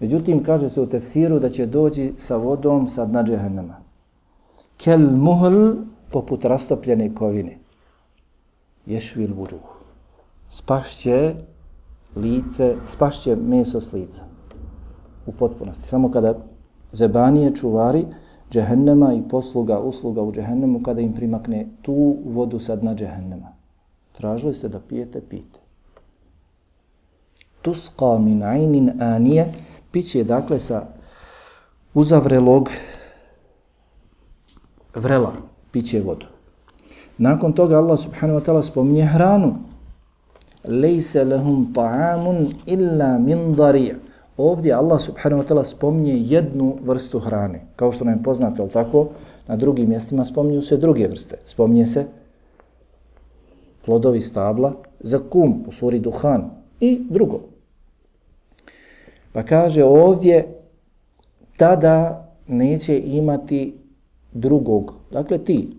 [0.00, 3.76] Međutim, kaže se u tefsiru da će doći sa vodom sa dna džehennema.
[4.76, 5.70] Kel muhl
[6.10, 7.58] poput rastopljene kovine.
[8.86, 9.80] Ješvil vuđuh.
[10.48, 11.34] Spašće
[12.16, 14.24] lice, spašće meso s lica.
[15.26, 15.88] U potpunosti.
[15.88, 16.34] Samo kada
[16.92, 18.06] zebanije čuvari
[18.50, 23.52] džehennema i posluga, usluga u džehennemu, kada im primakne tu vodu sa dna džehennema.
[24.12, 25.63] Tražili ste da pijete, pijete.
[27.64, 29.52] Tusqa min aynin anije,
[29.92, 30.82] piće dakle sa
[31.94, 32.70] uzavrelog
[34.94, 35.32] vrela,
[35.72, 36.26] piće vodu.
[37.18, 39.54] Nakon toga Allah subhanahu wa ta'ala spominje hranu.
[40.64, 43.94] Lejse lehum ta'amun illa min darija.
[44.36, 47.66] Ovdje Allah subhanahu wa ta'ala spominje jednu vrstu hrane.
[47.76, 49.08] Kao što nam je poznato, ali tako,
[49.48, 51.36] na drugim mjestima spominju se druge vrste.
[51.46, 52.06] Spominje se
[53.84, 56.50] plodovi stabla, za kum u suri Duhan
[56.80, 57.53] i drugo.
[59.34, 60.46] Pa kaže ovdje,
[61.56, 63.74] tada neće imati
[64.32, 64.94] drugog.
[65.12, 65.76] Dakle, ti,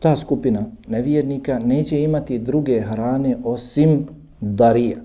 [0.00, 4.06] ta skupina nevjernika, neće imati druge hrane osim
[4.40, 4.98] darija.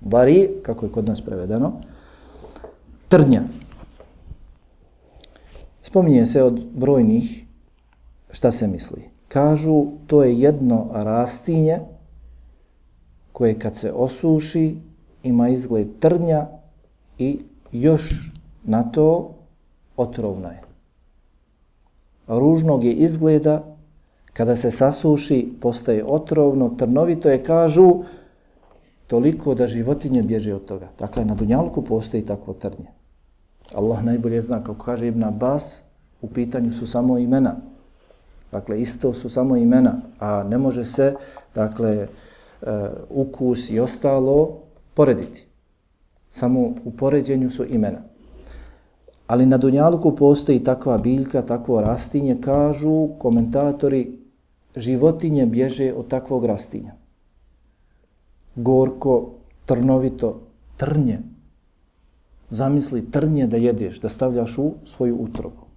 [0.00, 1.72] Dari, kako je kod nas prevedeno,
[3.08, 3.42] trnja.
[5.82, 7.44] Spominje se od brojnih
[8.30, 9.02] šta se misli.
[9.28, 11.78] Kažu, to je jedno rastinje
[13.32, 14.76] koje kad se osuši
[15.22, 16.61] ima izgled trnja
[17.22, 17.38] i
[17.72, 18.32] još
[18.64, 19.34] na to
[19.96, 20.62] otrovna je.
[22.26, 23.64] Ružnog je izgleda,
[24.32, 28.02] kada se sasuši, postaje otrovno, trnovito je, kažu,
[29.06, 30.88] toliko da životinje bježe od toga.
[30.98, 32.88] Dakle, na Dunjalku postoji takvo trnje.
[33.74, 35.80] Allah najbolje zna, kako kaže Ibn Abbas,
[36.22, 37.56] u pitanju su samo imena.
[38.52, 41.14] Dakle, isto su samo imena, a ne može se,
[41.54, 42.08] dakle, e,
[43.10, 44.58] ukus i ostalo
[44.94, 45.51] porediti.
[46.32, 47.98] Samo u poređenju su imena.
[49.26, 54.18] Ali na Dunjaluku postoji takva biljka, takvo rastinje, kažu komentatori,
[54.76, 56.92] životinje bježe od takvog rastinja.
[58.56, 59.30] Gorko,
[59.66, 60.40] trnovito,
[60.76, 61.18] trnje.
[62.50, 65.68] Zamisli trnje da jedeš, da stavljaš u svoju utrobu.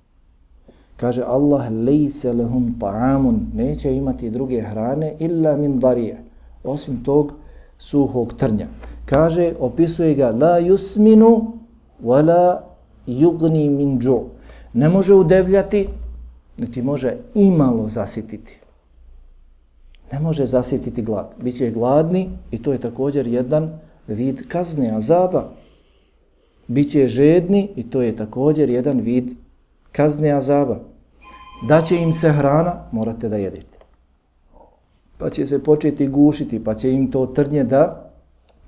[0.98, 6.24] Kaže Allah, lejse lehum ta'amun, neće imati druge hrane illa min darije,
[6.64, 7.34] osim tog
[7.78, 8.68] suhog trnja
[9.06, 11.52] kaže, opisuje ga la yusminu
[12.04, 12.62] wala
[13.08, 14.24] yugni min ju.
[14.74, 15.88] Ne može udebljati,
[16.58, 18.60] niti može imalo zasititi.
[20.12, 21.26] Ne može zasititi glad.
[21.42, 23.72] Biće gladni i to je također jedan
[24.08, 25.50] vid kazne, azaba.
[26.68, 29.30] Biće žedni i to je također jedan vid
[29.92, 30.80] kazne, azaba.
[31.68, 33.78] Da će im se hrana, morate da jedete.
[35.18, 38.05] Pa će se početi gušiti, pa će im to trnje da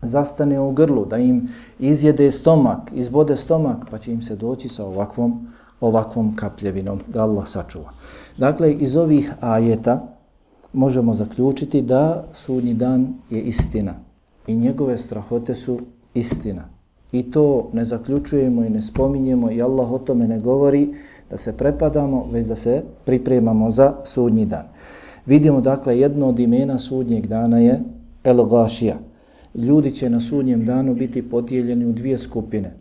[0.01, 1.47] zastane u grlu, da im
[1.79, 5.47] izjede stomak, izbode stomak, pa će im se doći sa ovakvom,
[5.81, 7.91] ovakvom kapljevinom, da Allah sačuva.
[8.37, 10.07] Dakle, iz ovih ajeta
[10.73, 13.93] možemo zaključiti da sudnji dan je istina
[14.47, 15.79] i njegove strahote su
[16.13, 16.63] istina.
[17.11, 20.93] I to ne zaključujemo i ne spominjemo i Allah o tome ne govori
[21.29, 24.63] da se prepadamo, već da se pripremamo za sudnji dan.
[25.25, 27.83] Vidimo dakle jedno od imena sudnjeg dana je
[28.23, 28.95] El Gašija
[29.57, 32.73] ljudi će na sudnjem danu biti podijeljeni u dvije skupine,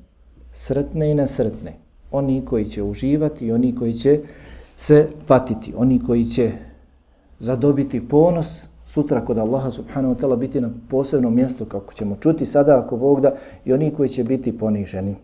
[0.52, 1.72] sretne i nesretne.
[2.10, 4.20] Oni koji će uživati i oni koji će
[4.76, 6.52] se patiti, oni koji će
[7.38, 12.46] zadobiti ponos sutra kod Allaha subhanahu wa ta'ala biti na posebnom mjestu kako ćemo čuti
[12.46, 13.34] sada ako Bog da
[13.64, 15.14] i oni koji će biti poniženi.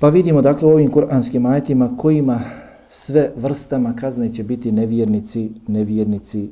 [0.00, 2.40] Pa vidimo dakle u ovim kuranskim ajetima kojima
[2.88, 6.50] sve vrstama kazne će biti nevjernici, nevjernici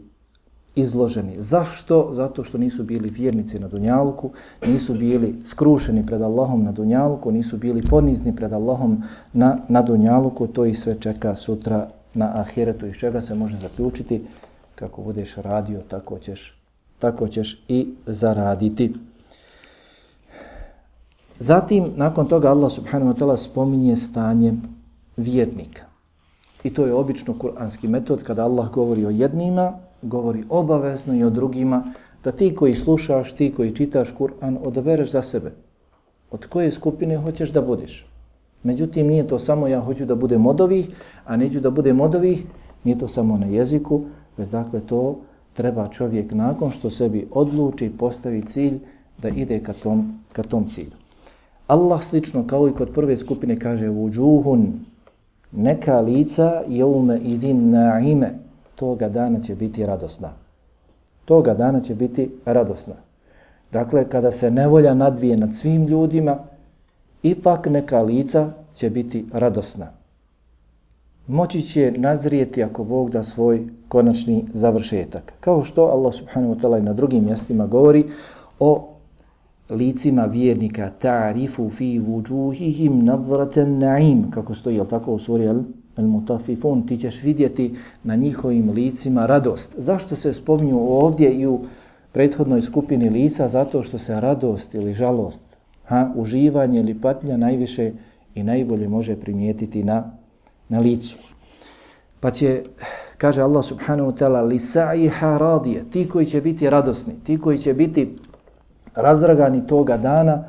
[0.74, 1.34] izloženi.
[1.38, 2.10] Zašto?
[2.12, 4.30] Zato što nisu bili vjernici na Dunjalku,
[4.66, 10.46] nisu bili skrušeni pred Allahom na Dunjalku, nisu bili ponizni pred Allahom na, na Dunjalku,
[10.46, 12.86] to i sve čeka sutra na Ahiretu.
[12.86, 14.24] Iz čega se može zaključiti?
[14.74, 16.58] Kako budeš radio, tako ćeš,
[16.98, 18.94] tako ćeš i zaraditi.
[21.38, 24.54] Zatim, nakon toga, Allah subhanahu wa ta'ala spominje stanje
[25.16, 25.82] vjernika.
[26.64, 31.30] I to je obično kuranski metod kada Allah govori o jednima, govori obavezno i o
[31.30, 31.84] drugima,
[32.24, 35.52] da ti koji slušaš, ti koji čitaš Kur'an, odabereš za sebe.
[36.30, 38.06] Od koje skupine hoćeš da budeš.
[38.62, 40.88] Međutim, nije to samo ja hoću da budem od ovih,
[41.24, 42.44] a neću da budem od ovih,
[42.84, 44.00] nije to samo na jeziku,
[44.36, 45.18] već dakle to
[45.54, 48.78] treba čovjek nakon što sebi odluči i postavi cilj
[49.18, 50.96] da ide ka tom, ka tom cilju.
[51.66, 54.72] Allah slično kao i kod prve skupine kaže uđuhun
[55.52, 58.41] neka lica jeume idin naime
[58.82, 60.32] toga dana će biti radosna.
[61.24, 62.94] Toga dana će biti radosna.
[63.72, 66.38] Dakle, kada se nevolja nadvije nad svim ljudima,
[67.22, 69.86] ipak neka lica će biti radosna.
[71.26, 75.32] Moći će nazrijeti ako Bog da svoj konačni završetak.
[75.40, 78.04] Kao što Allah subhanahu wa ta'ala na drugim mjestima govori
[78.58, 78.88] o
[79.70, 85.62] licima vjernika ta'rifu fi vujuhihim nadratan na'im kako stoji al tako u suri al,
[85.96, 87.74] al mutafifun ti ćeš vidjeti
[88.04, 89.74] na njihovim licima radost.
[89.78, 91.60] Zašto se spominju ovdje i u
[92.12, 93.48] prethodnoj skupini lica?
[93.48, 97.92] Zato što se radost ili žalost ha uživanje ili patnja najviše
[98.34, 100.10] i najbolje može primijetiti na
[100.68, 101.16] na licu.
[102.20, 102.62] Pa će
[103.18, 107.58] kaže Allah subhanahu wa ta'ala li sa'iha radije ti koji će biti radosni ti koji
[107.58, 108.16] će biti
[108.94, 110.44] razdragani toga dana,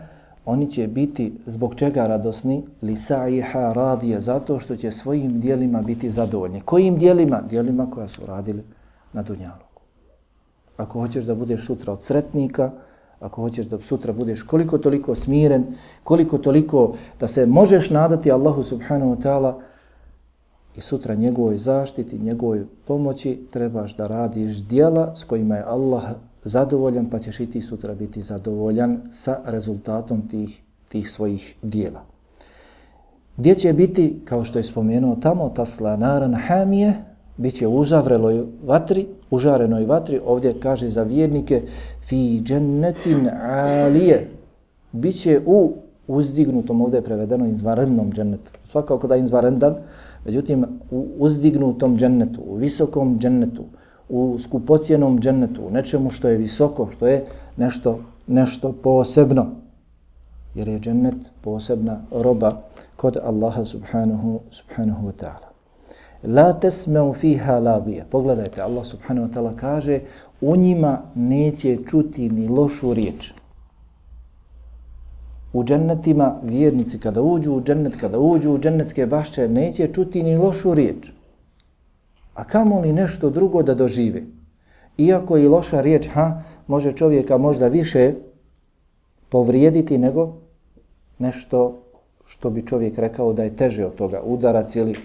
[0.45, 2.63] oni će biti zbog čega radosni?
[2.81, 6.61] Lisaiha radije, zato što će svojim dijelima biti zadovoljni.
[6.61, 7.41] Kojim dijelima?
[7.49, 8.63] Dijelima koja su radili
[9.13, 9.63] na Dunjalu.
[10.77, 12.71] Ako hoćeš da budeš sutra od sretnika,
[13.19, 15.65] ako hoćeš da sutra budeš koliko toliko smiren,
[16.03, 19.53] koliko toliko da se možeš nadati Allahu subhanahu wa ta'ala
[20.75, 26.03] i sutra njegovoj zaštiti, njegovoj pomoći, trebaš da radiš dijela s kojima je Allah
[26.43, 32.01] zadovoljan, pa ćeš i ti sutra biti zadovoljan sa rezultatom tih, tih svojih dijela.
[33.37, 36.93] Gdje će biti, kao što je spomenuo tamo, ta slanaran hamije,
[37.37, 37.85] bit će u
[38.63, 41.61] vatri, užarenoj vatri, ovdje kaže za vjernike,
[42.07, 44.29] fi džennetin alije,
[44.91, 45.73] bit će u
[46.07, 49.75] uzdignutom, ovdje je prevedeno izvarednom džennetu, svakako da je izvarendan,
[50.25, 53.63] međutim u uzdignutom džennetu, u visokom džennetu,
[54.13, 57.25] u skupocijenom džennetu, u nečemu što je visoko, što je
[57.57, 59.45] nešto, nešto posebno.
[60.55, 62.51] Jer je džennet posebna roba
[62.95, 65.49] kod Allaha subhanahu, subhanahu wa ta'ala.
[66.35, 68.05] La tesmeu fiha lagije.
[68.09, 69.99] Pogledajte, Allah subhanahu wa ta'ala kaže
[70.41, 73.33] u njima neće čuti ni lošu riječ.
[75.53, 80.37] U džennetima vjernici kada uđu u džennet, kada uđu u džennetske bašće, neće čuti ni
[80.37, 81.11] lošu riječ.
[82.33, 84.23] A kamo li nešto drugo da dožive?
[84.97, 88.13] Iako i loša riječ, ha, može čovjeka možda više
[89.29, 90.33] povrijediti nego
[91.19, 91.79] nešto
[92.25, 94.95] što bi čovjek rekao da je teže od toga, udarac ili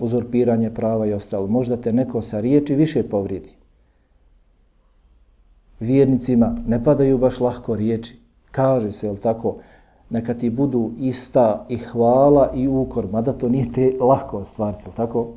[0.00, 1.46] uzurpiranje prava i ostalo.
[1.46, 3.50] Možda te neko sa riječi više povrijedi.
[5.80, 8.18] Vjernicima ne padaju baš lahko riječi.
[8.50, 9.56] Kaže se, jel tako,
[10.10, 14.94] neka ti budu ista i hvala i ukor, mada to nije te lahko stvariti, jel
[14.94, 15.34] tako?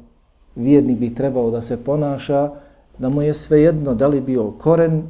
[0.55, 2.49] Vjernik bi trebao da se ponaša
[2.97, 5.03] da mu je svejedno da li bio koren,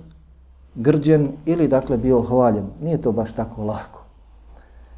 [0.76, 2.66] grđen ili dakle bio hvaljen.
[2.82, 4.04] Nije to baš tako lako.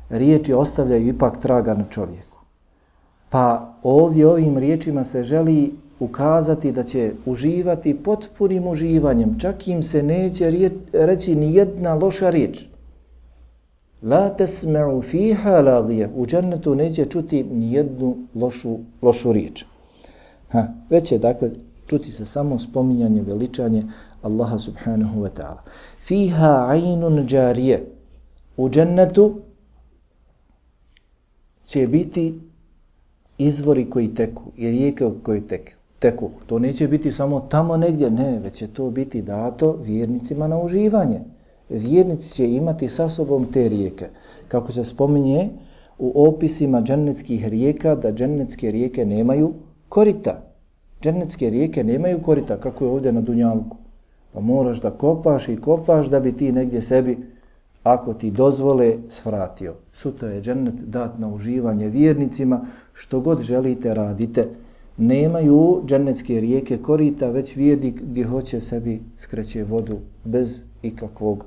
[0.10, 2.38] Riječi ostavljaju ipak traga na čovjeku.
[3.30, 9.40] Pa ovdje ovim riječima se želi ukazati da će uživati potpunim uživanjem.
[9.40, 12.66] Čak im se neće reći ni jedna loša riječ.
[14.04, 16.10] La tasma'u fiha ladije.
[16.16, 19.66] U džennetu neće čuti ni jednu lošu, lošu riječ.
[20.50, 21.50] Ha, već je dakle
[21.88, 23.84] čuti se samo spominjanje, veličanje
[24.22, 25.62] Allaha subhanahu wa ta'ala.
[26.00, 27.86] Fiha aynun jarije.
[28.58, 29.42] U džennetu
[31.66, 32.40] će biti
[33.38, 35.72] izvori koji teku i rijeke koji teku.
[36.00, 36.30] teku.
[36.46, 41.22] To neće biti samo tamo negdje, ne, već će to biti dato vjernicima na uživanje.
[41.70, 44.08] Vjernici će imati sa sobom te rijeke.
[44.48, 45.50] Kako se spominje
[46.00, 49.54] u opisima džennetskih rijeka, da džennetske rijeke nemaju
[49.90, 50.44] korita.
[51.02, 53.78] Džennetske rijeke nemaju korita kako je ovdje na Dunjalku.
[54.34, 57.18] Pa moraš da kopaš i kopaš da bi ti negdje sebi,
[57.84, 59.76] ako ti dozvole, svratio.
[59.94, 64.48] Sutra je džennet dat na uživanje vjernicima, što god želite radite.
[64.98, 71.46] Nemaju džennetske rijeke korita, već vjernik gdje hoće sebi skreće vodu bez ikakvog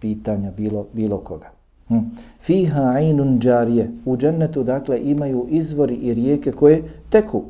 [0.00, 1.50] pitanja bilo, bilo koga.
[1.88, 1.98] Hm.
[2.40, 3.90] Fiha ainun džarije.
[4.04, 7.44] U džennetu dakle imaju izvori i rijeke koje teku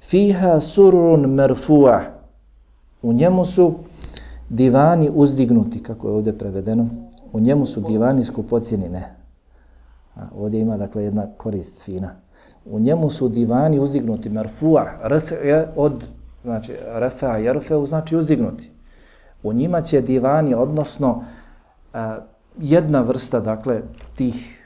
[0.00, 2.00] fiha surun merfu'a
[3.02, 3.74] u njemu su
[4.48, 6.88] divani uzdignuti kako je ovdje prevedeno
[7.32, 9.14] u njemu su divani skupocjeni ne
[10.14, 12.10] A, ovdje ima dakle jedna korist fina
[12.64, 16.04] u njemu su divani uzdignuti merfu'a rf je od
[16.48, 18.70] znači refa jerfeu znači uzdignuti.
[19.42, 21.24] U njima će divani, odnosno
[21.92, 22.18] a,
[22.58, 23.82] jedna vrsta, dakle,
[24.16, 24.64] tih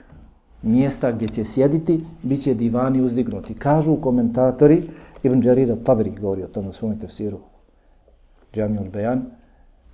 [0.63, 3.55] mjesta gdje će sjediti, bit će divani uzdignuti.
[3.55, 4.89] Kažu komentatori,
[5.23, 7.39] Ibn Đarira Tabri govori o tom u svom tefsiru,
[8.55, 9.23] Džamijul Bejan,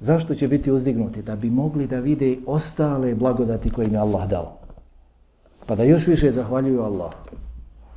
[0.01, 1.23] zašto će biti uzdignuti?
[1.23, 4.59] Da bi mogli da vide ostale blagodati koje im je Allah dao.
[5.67, 7.13] Pa da još više zahvaljuju Allah.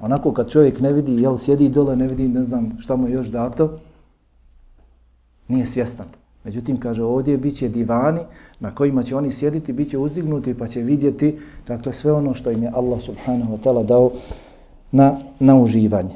[0.02, 3.14] Onako kad čovjek ne vidi, jel sjedi dole, ne vidi, ne znam šta mu je
[3.14, 3.80] još dato,
[5.48, 6.06] nije svjestan.
[6.44, 8.20] Međutim, kaže ovdje, bit će divani
[8.60, 12.52] na kojima će oni sjediti, bit će uzdignuti pa će vidjeti dakle, sve ono što
[12.52, 14.12] im je Allah subhanahu wa ta'ala dao
[14.92, 16.16] na, na uživanje.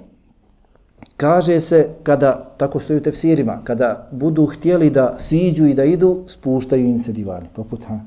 [1.18, 6.24] Kaže se, kada, tako stoji u tefsirima, kada budu htjeli da siđu i da idu,
[6.28, 8.00] spuštaju im se divani, poput ha,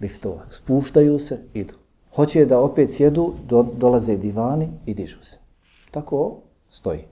[0.00, 0.42] liftova.
[0.50, 1.74] Spuštaju se, idu.
[2.14, 5.38] Hoće da opet sjedu, do, dolaze divani i dižu se.
[5.90, 6.36] Tako
[6.68, 7.04] stoji.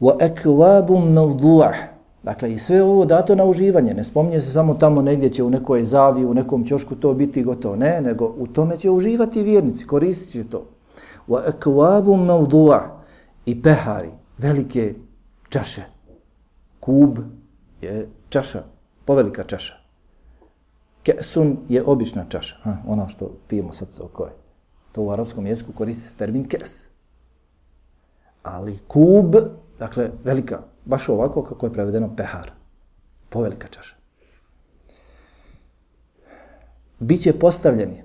[0.00, 1.96] Wa akvabum mawdu'ah
[2.26, 3.94] Dakle, i sve ovo dato na uživanje.
[3.94, 7.42] Ne spominje se samo tamo negdje će u nekoj zavi, u nekom ćošku to biti
[7.42, 7.76] gotovo.
[7.76, 10.62] Ne, nego u tome će uživati vjernici, koristit će to.
[11.28, 12.95] Wa akwabu mawdu'a
[13.46, 14.94] i pehari, velike
[15.48, 15.82] čaše.
[16.80, 17.18] Kub
[17.80, 18.62] je čaša,
[19.04, 19.74] povelika čaša.
[21.02, 24.32] Kesun je obična čaša, ha, ono što pijemo sad sa okoje.
[24.92, 26.88] To u arapskom jeziku koristi se termin kes.
[28.42, 29.34] Ali kub,
[29.78, 32.50] dakle, velika baš ovako kako je prevedeno pehar.
[33.28, 33.96] Povelika čaša.
[36.98, 38.02] Biće postavljeni.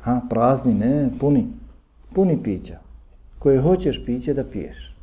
[0.00, 1.46] Ha, prazni, ne, puni.
[2.14, 2.85] Puni pića
[3.45, 4.95] Koje hoćeš piće da piješ.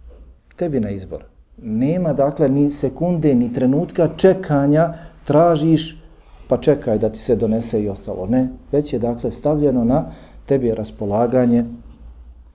[0.57, 1.25] Tebi na izbor.
[1.63, 4.95] Nema, dakle, ni sekunde, ni trenutka čekanja,
[5.25, 6.03] tražiš,
[6.49, 8.27] pa čekaj da ti se donese i ostalo.
[8.27, 10.05] Ne, već je, dakle, stavljeno na
[10.47, 11.65] tebi raspolaganje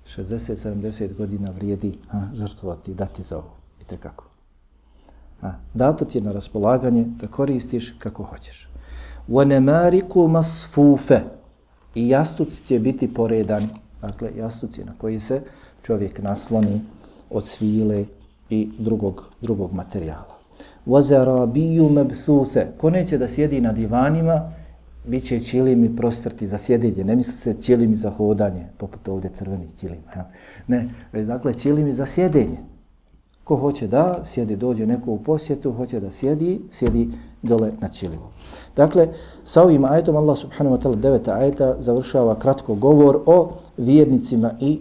[0.06, 3.54] 60-70 godina vrijedi a, žrtvovati, dati za ovo.
[3.82, 4.26] I kako.
[5.42, 8.70] A, dato ti je na raspolaganje da koristiš kako hoćeš.
[9.30, 11.20] وَنَمَارِكُ مَصْفُوفَ
[11.96, 13.68] I jastuci će biti poredani.
[14.02, 15.42] Dakle, jastuci na koji se
[15.83, 16.81] čovjek nasloni
[17.31, 18.05] od svile
[18.51, 20.39] i drugog, drugog materijala.
[20.87, 22.67] Vazara biju mebthuse.
[22.77, 24.53] Ko neće da sjedi na divanima,
[25.07, 27.05] bit će ćilim i prostrti za sjedenje.
[27.05, 30.13] Ne misli se ćilim za hodanje, poput ovdje crvenih ćilima.
[30.17, 30.31] Ja.
[30.67, 32.59] Ne, već dakle ćilim za sjedenje.
[33.45, 37.09] Ko hoće da sjedi, dođe neko u posjetu, hoće da sjedi, sjedi
[37.43, 38.29] dole na ćilimu.
[38.77, 39.09] Dakle,
[39.45, 44.81] sa ovim ajetom Allah subhanahu wa ta'ala deveta ajeta završava kratko govor o vjernicima i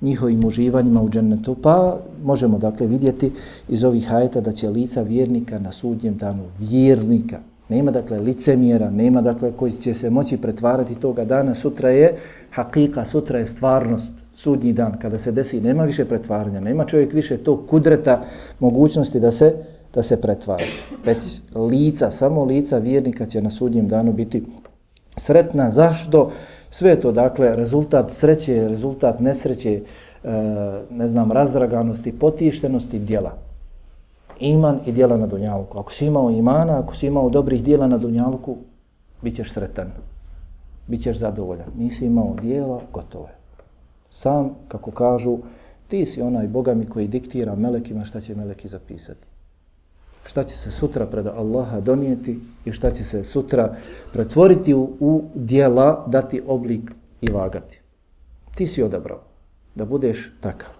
[0.00, 1.54] njihovim uživanjima u džennetu.
[1.54, 3.32] Pa možemo dakle vidjeti
[3.68, 7.38] iz ovih ajeta da će lica vjernika na sudnjem danu vjernika,
[7.68, 11.54] Nema dakle licemjera, nema dakle koji će se moći pretvarati toga dana.
[11.54, 12.16] Sutra je
[12.50, 14.98] hakika, sutra je stvarnost, sudnji dan.
[14.98, 18.24] Kada se desi, nema više pretvaranja, nema čovjek više to kudreta
[18.60, 19.54] mogućnosti da se
[19.94, 20.64] da se pretvara.
[21.04, 24.42] Već lica, samo lica vjernika će na sudnjem danu biti
[25.16, 25.70] sretna.
[25.70, 26.30] Zašto?
[26.70, 29.82] Sve to, dakle, rezultat sreće, rezultat nesreće,
[30.24, 30.30] e,
[30.90, 33.48] ne znam, razdraganosti, potištenosti djela
[34.40, 35.78] iman i dijela na dunjaluku.
[35.78, 38.56] Ako si imao imana, ako si imao dobrih dijela na dunjaluku,
[39.22, 39.90] bit ćeš sretan.
[40.86, 41.68] Bićeš zadovoljan.
[41.78, 43.34] Nisi imao dijela, gotovo je.
[44.10, 45.38] Sam, kako kažu,
[45.88, 49.26] ti si onaj Boga mi koji diktira melekima šta će meleki zapisati.
[50.26, 53.76] Šta će se sutra pred Allaha donijeti i šta će se sutra
[54.12, 57.80] pretvoriti u, u dijela, dati oblik i vagati.
[58.54, 59.20] Ti si odabrao
[59.74, 60.70] da budeš takav.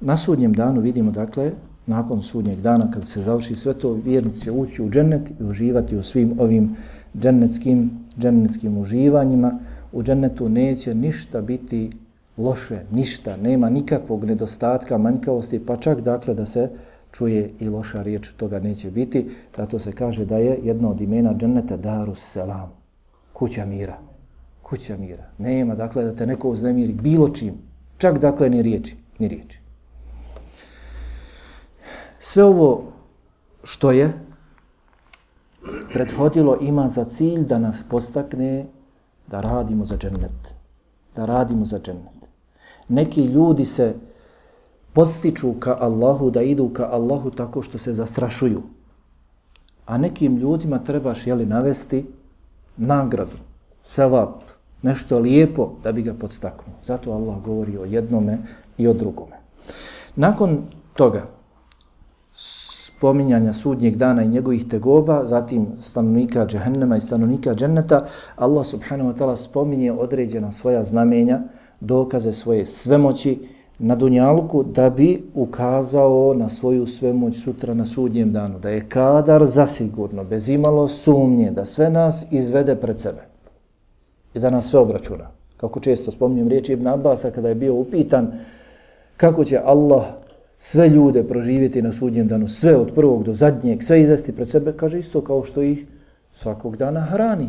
[0.00, 1.52] Na sudnjem danu vidimo, dakle,
[1.86, 5.96] nakon sudnjeg dana, kad se završi sve to, vjernici će ući u džennet i uživati
[5.96, 6.76] u svim ovim
[7.18, 9.58] džennetskim, džennetskim uživanjima.
[9.92, 11.90] U džennetu neće ništa biti
[12.36, 16.70] loše, ništa, nema nikakvog nedostatka, manjkavosti, pa čak, dakle, da se
[17.12, 19.30] čuje i loša riječ, toga neće biti.
[19.56, 22.72] Zato se kaže da je jedno od imena dženneta Darus Selam,
[23.32, 23.98] kuća mira.
[24.62, 25.24] Kuća mira.
[25.38, 27.54] Nema, dakle, da te neko uznemiri bilo čim,
[27.98, 29.60] čak, dakle, ni riječi, ni riječi.
[32.18, 32.84] Sve ovo
[33.64, 34.12] što je
[35.92, 38.66] prethodilo ima za cilj da nas postakne
[39.26, 40.54] da radimo za džennet.
[41.16, 42.13] Da radimo za džennet.
[42.88, 43.94] Neki ljudi se
[44.92, 48.62] podstiču ka Allahu, da idu ka Allahu tako što se zastrašuju.
[49.86, 52.06] A nekim ljudima trebaš jeli, navesti
[52.76, 53.36] nagradu,
[53.82, 54.42] sevap,
[54.82, 56.76] nešto lijepo da bi ga podstaknuo.
[56.82, 58.38] Zato Allah govori o jednome
[58.78, 59.36] i o drugome.
[60.16, 60.58] Nakon
[60.94, 61.26] toga,
[62.32, 68.06] spominjanja sudnjeg dana i njegovih tegoba, zatim stanovnika džehennema i stanovnika dženneta,
[68.36, 71.40] Allah subhanahu wa ta'ala spominje određena svoja znamenja,
[71.84, 73.38] dokaze svoje svemoći,
[73.78, 78.58] na Dunjaluku da bi ukazao na svoju svemoć sutra na sudnjem danu.
[78.58, 83.22] Da je kadar zasigurno, bez imalo sumnje, da sve nas izvede pred sebe.
[84.34, 85.30] I da nas sve obračuna.
[85.56, 88.32] Kako često spominjem riječi Ibn Abasa kada je bio upitan
[89.16, 90.04] kako će Allah
[90.58, 94.72] sve ljude proživjeti na sudnjem danu, sve od prvog do zadnjeg, sve izvesti pred sebe,
[94.72, 95.86] kaže isto kao što ih
[96.34, 97.48] svakog dana hrani.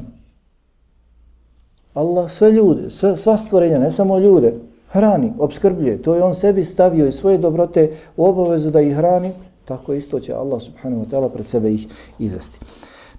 [1.96, 4.54] Allah sve ljude, sve, sva stvorenja, ne samo ljude,
[4.92, 6.02] hrani, obskrbljuje.
[6.02, 9.32] To je on sebi stavio i svoje dobrote u obavezu da ih hrani,
[9.66, 11.88] tako isto će Allah subhanahu wa ta'ala pred sebe ih
[12.20, 12.60] izvesti.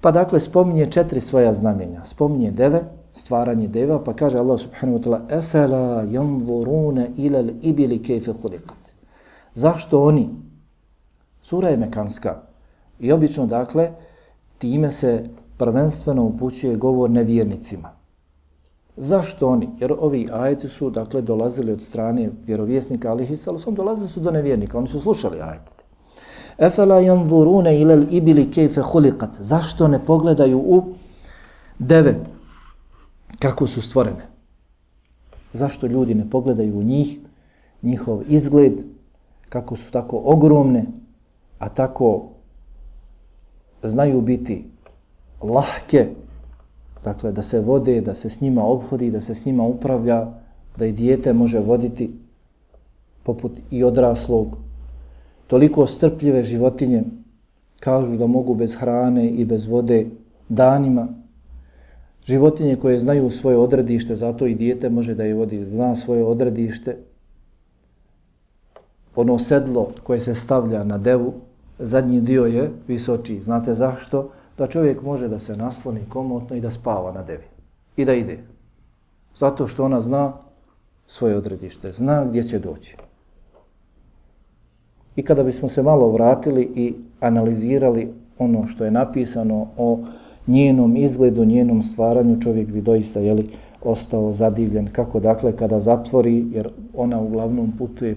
[0.00, 2.04] Pa dakle, spominje četiri svoja znamenja.
[2.04, 8.32] Spominje deve, stvaranje deva, pa kaže Allah subhanahu wa ta'ala Efela ila ilal ibili kejfe
[8.42, 8.92] hulikat.
[9.54, 10.28] Zašto oni?
[11.42, 12.42] Sura je mekanska.
[13.00, 13.90] I obično, dakle,
[14.58, 15.24] time se
[15.56, 17.95] prvenstveno upućuje govor nevjernicima.
[18.96, 19.68] Zašto oni?
[19.80, 24.30] Jer ovi ajeti su, dakle, dolazili od strane vjerovjesnika, ali hisalo sam dolazili su do
[24.30, 25.72] nevjernika, oni su slušali ajete.
[26.58, 29.30] Efela janzurune ilal ibili kejfe hulikat.
[29.38, 30.94] Zašto ne pogledaju u
[31.78, 32.14] deve?
[33.38, 34.26] Kako su stvorene?
[35.52, 37.18] Zašto ljudi ne pogledaju u njih,
[37.82, 38.82] njihov izgled,
[39.48, 40.84] kako su tako ogromne,
[41.58, 42.28] a tako
[43.82, 44.64] znaju biti
[45.42, 46.08] lahke,
[47.06, 50.26] dakle da se vode, da se s njima obhodi, da se s njima upravlja,
[50.76, 52.10] da i dijete može voditi
[53.22, 54.56] poput i odraslog.
[55.46, 57.04] Toliko strpljive životinje
[57.80, 60.06] kažu da mogu bez hrane i bez vode
[60.48, 61.06] danima.
[62.26, 66.96] Životinje koje znaju svoje odredište, zato i dijete može da je vodi, zna svoje odredište.
[69.16, 71.32] Ono sedlo koje se stavlja na devu,
[71.78, 73.42] zadnji dio je visoči.
[73.42, 74.30] Znate zašto?
[74.58, 77.44] Da čovjek može da se nasloni komotno i da spava na devi.
[77.96, 78.38] I da ide.
[79.36, 80.32] Zato što ona zna
[81.06, 82.96] svoje odredište, zna gdje će doći.
[85.16, 89.98] I kada bismo se malo vratili i analizirali ono što je napisano o
[90.46, 93.48] njenom izgledu, njenom stvaranju, čovjek bi doista jeli,
[93.82, 94.88] ostao zadivljen.
[94.92, 98.16] Kako dakle kada zatvori, jer ona uglavnom putuje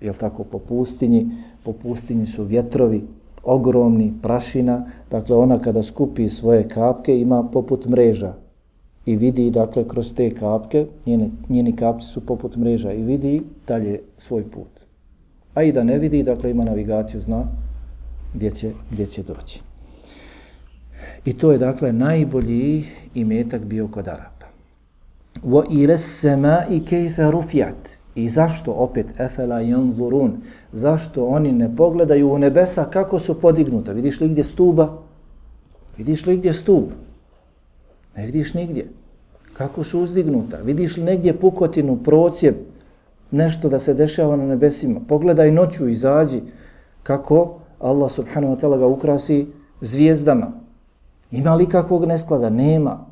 [0.00, 1.30] jel tako, po pustinji,
[1.64, 3.02] po pustinji su vjetrovi,
[3.44, 8.34] ogromni prašina, dakle ona kada skupi svoje kapke ima poput mreža
[9.06, 14.00] i vidi dakle kroz te kapke, njene, njeni kapci su poput mreža i vidi dalje
[14.18, 14.68] svoj put.
[15.54, 17.44] A i da ne vidi, dakle ima navigaciju, zna
[18.34, 19.60] gdje će, gdje će doći.
[21.24, 22.84] I to je dakle najbolji
[23.14, 24.46] imetak bio kod Arapa.
[25.44, 27.99] Wa ila samai kayfa rufiat.
[28.14, 30.30] I zašto opet efela yanzurun?
[30.72, 33.92] Zašto oni ne pogledaju u nebesa kako su podignuta?
[33.92, 34.98] Vidiš li gdje stuba?
[35.96, 36.84] Vidiš li gdje stub?
[38.16, 38.88] Ne vidiš nigdje.
[39.52, 40.56] Kako su uzdignuta?
[40.56, 42.56] Vidiš li negdje pukotinu, procijep,
[43.30, 45.00] nešto da se dešava na nebesima?
[45.08, 46.40] Pogledaj noću, izađi
[47.02, 49.46] kako Allah subhanahu wa ta'ala ga ukrasi
[49.80, 50.52] zvijezdama.
[51.30, 52.50] Ima li kakvog nesklada?
[52.50, 53.06] Nema.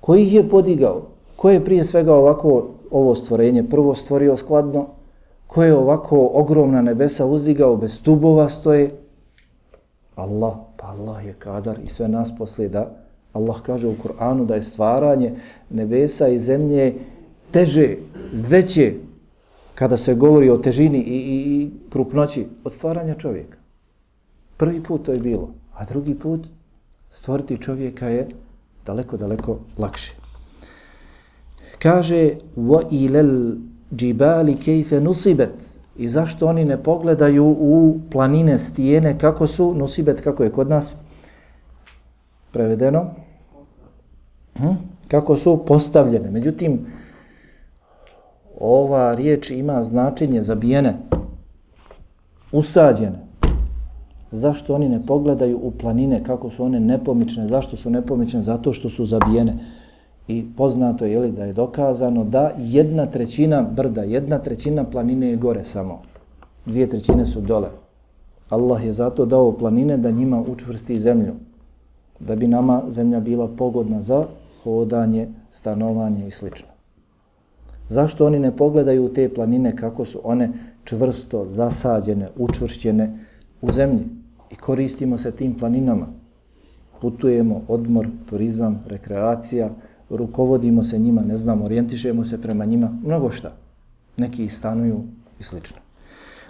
[0.00, 1.02] Ko ih je podigao?
[1.36, 4.86] Ko je prije svega ovako ovo stvorenje prvo stvorio skladno,
[5.46, 8.90] ko je ovako ogromna nebesa uzdigao bez stubova stoje?
[10.14, 12.90] Allah, pa Allah je kadar i sve nas poslije da
[13.32, 15.32] Allah kaže u Kur'anu da je stvaranje
[15.70, 16.94] nebesa i zemlje
[17.50, 17.96] teže,
[18.32, 18.94] veće
[19.74, 23.58] kada se govori o težini i, i, i krupnoći od stvaranja čovjeka.
[24.56, 26.46] Prvi put to je bilo, a drugi put
[27.10, 28.28] stvoriti čovjeka je
[28.86, 30.23] daleko, daleko lakše
[31.84, 33.56] kaže wa ilal
[33.92, 35.54] jibali kayfa nusibat
[35.96, 40.96] i zašto oni ne pogledaju u planine stijene kako su nusibet kako je kod nas
[42.52, 43.10] prevedeno?
[44.56, 44.74] Hm?
[45.08, 46.30] kako su postavljene.
[46.30, 46.86] Međutim
[48.60, 50.96] ova riječ ima značenje zabijene
[52.52, 53.18] usađene.
[54.32, 57.46] Zašto oni ne pogledaju u planine kako su one nepomične?
[57.46, 58.42] Zašto su nepomične?
[58.42, 59.58] Zato što su zabijene.
[60.28, 65.36] I poznato je li da je dokazano da jedna trećina brda, jedna trećina planine je
[65.36, 66.02] gore samo.
[66.66, 67.68] Dvije trećine su dole.
[68.48, 71.34] Allah je zato dao planine da njima učvrsti zemlju.
[72.20, 74.26] Da bi nama zemlja bila pogodna za
[74.62, 76.68] hodanje, stanovanje i slično.
[77.88, 80.52] Zašto oni ne pogledaju te planine kako su one
[80.84, 83.18] čvrsto zasađene, učvršćene
[83.62, 84.04] u zemlji
[84.50, 86.06] i koristimo se tim planinama.
[87.00, 89.70] Putujemo, odmor, turizam, rekreacija,
[90.10, 93.52] rukovodimo se njima, ne znam, orijentišemo se prema njima, mnogo šta.
[94.16, 95.00] Neki stanuju
[95.38, 95.76] i slično.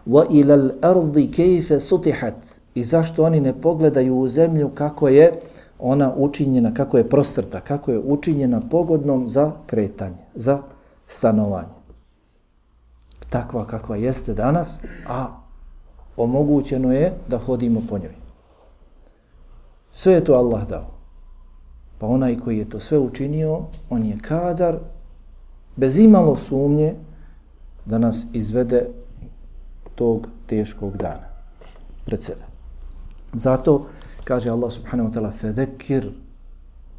[0.07, 2.35] Wa ila al-ardi kayfa sutihat?
[2.75, 5.33] I zašto oni ne pogledaju u zemlju kako je
[5.79, 10.59] ona učinjena, kako je prostrta, kako je učinjena pogodnom za kretanje, za
[11.07, 11.75] stanovanje.
[13.31, 15.27] takva kakva jeste danas, a
[16.17, 18.15] omogućeno je da hodimo po njoj.
[19.93, 20.94] Sve je to Allah dao.
[22.05, 24.77] Pa onaj koji je to sve učinio, on je kadar,
[25.77, 26.95] bez imalo sumnje,
[27.85, 28.87] da nas izvede
[29.95, 31.25] tog teškog dana
[32.05, 32.45] pred sebe.
[33.33, 33.87] Zato
[34.25, 36.11] kaže Allah subhanahu wa ta'ala fedekir,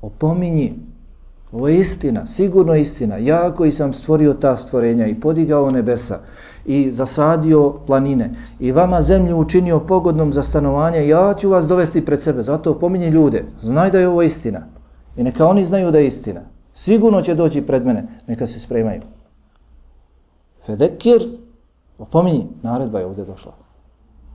[0.02, 0.74] opominji,
[1.52, 6.20] ovo je istina, sigurno istina, ja koji sam stvorio ta stvorenja i podigao nebesa
[6.66, 12.22] i zasadio planine i vama zemlju učinio pogodnom za stanovanje, ja ću vas dovesti pred
[12.22, 14.75] sebe, zato opominji ljude, znaj da je ovo istina
[15.18, 16.42] i neka oni znaju da je istina,
[16.74, 19.02] sigurno će doći pred mene, neka se spremaju.
[20.66, 21.38] Fedekir,
[21.98, 23.54] opominji, naredba je ovdje došla.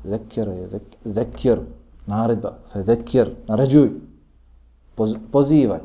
[0.04, 1.58] Zekir je, zekir,
[2.06, 3.90] naredba, fedekir, naređuj,
[4.94, 5.80] poz, pozivaj.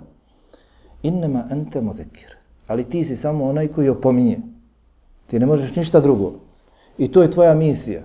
[1.04, 2.36] Innema ente modekir.
[2.68, 4.40] Ali ti si samo onaj koji opominje.
[5.28, 6.34] Ti ne možeš ništa drugo.
[6.98, 8.02] I to je tvoja misija.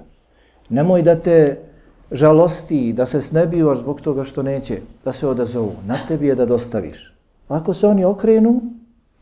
[0.68, 1.69] Nemoj da te
[2.12, 5.72] žalosti, da se snebivaš zbog toga što neće, da se odazovu.
[5.86, 7.16] Na tebi je da dostaviš.
[7.48, 8.60] Ako se oni okrenu,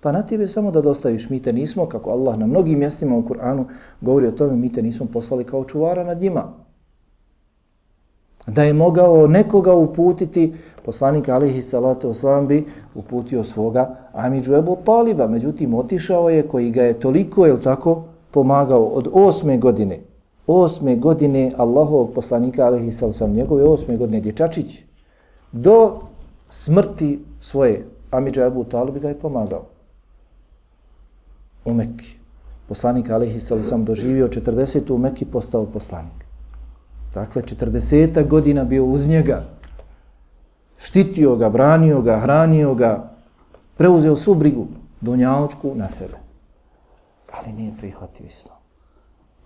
[0.00, 3.16] Pa na tebi je samo da dostaviš, mi te nismo, kako Allah na mnogim mjestima
[3.16, 3.64] u Kur'anu
[4.00, 6.52] govori o tome, mi te nismo poslali kao čuvara nad njima.
[8.46, 15.26] Da je mogao nekoga uputiti, poslanik alihi salatu oslam bi uputio svoga Amidžu Ebu Taliba,
[15.28, 20.00] međutim otišao je koji ga je toliko, je tako, pomagao od osme godine.
[20.48, 24.82] Osme godine Allahovog poslanika alaihi sallam, njegove osme godine dječačić,
[25.52, 26.00] do
[26.48, 29.64] smrti svoje Amidža Ebu Talib ga je pomagao
[31.64, 32.18] u Mekki.
[32.68, 34.92] Poslanik alaihi sallam, doživio 40.
[34.92, 36.24] u Mekki postao poslanik.
[37.14, 38.28] Dakle, 40.
[38.28, 39.44] godina bio uz njega.
[40.78, 43.10] Štitio ga, branio ga, hranio ga,
[43.76, 44.66] preuzeo svu brigu,
[45.00, 46.16] donjaločku na sebe.
[47.32, 48.57] Ali nije prihvatio islam.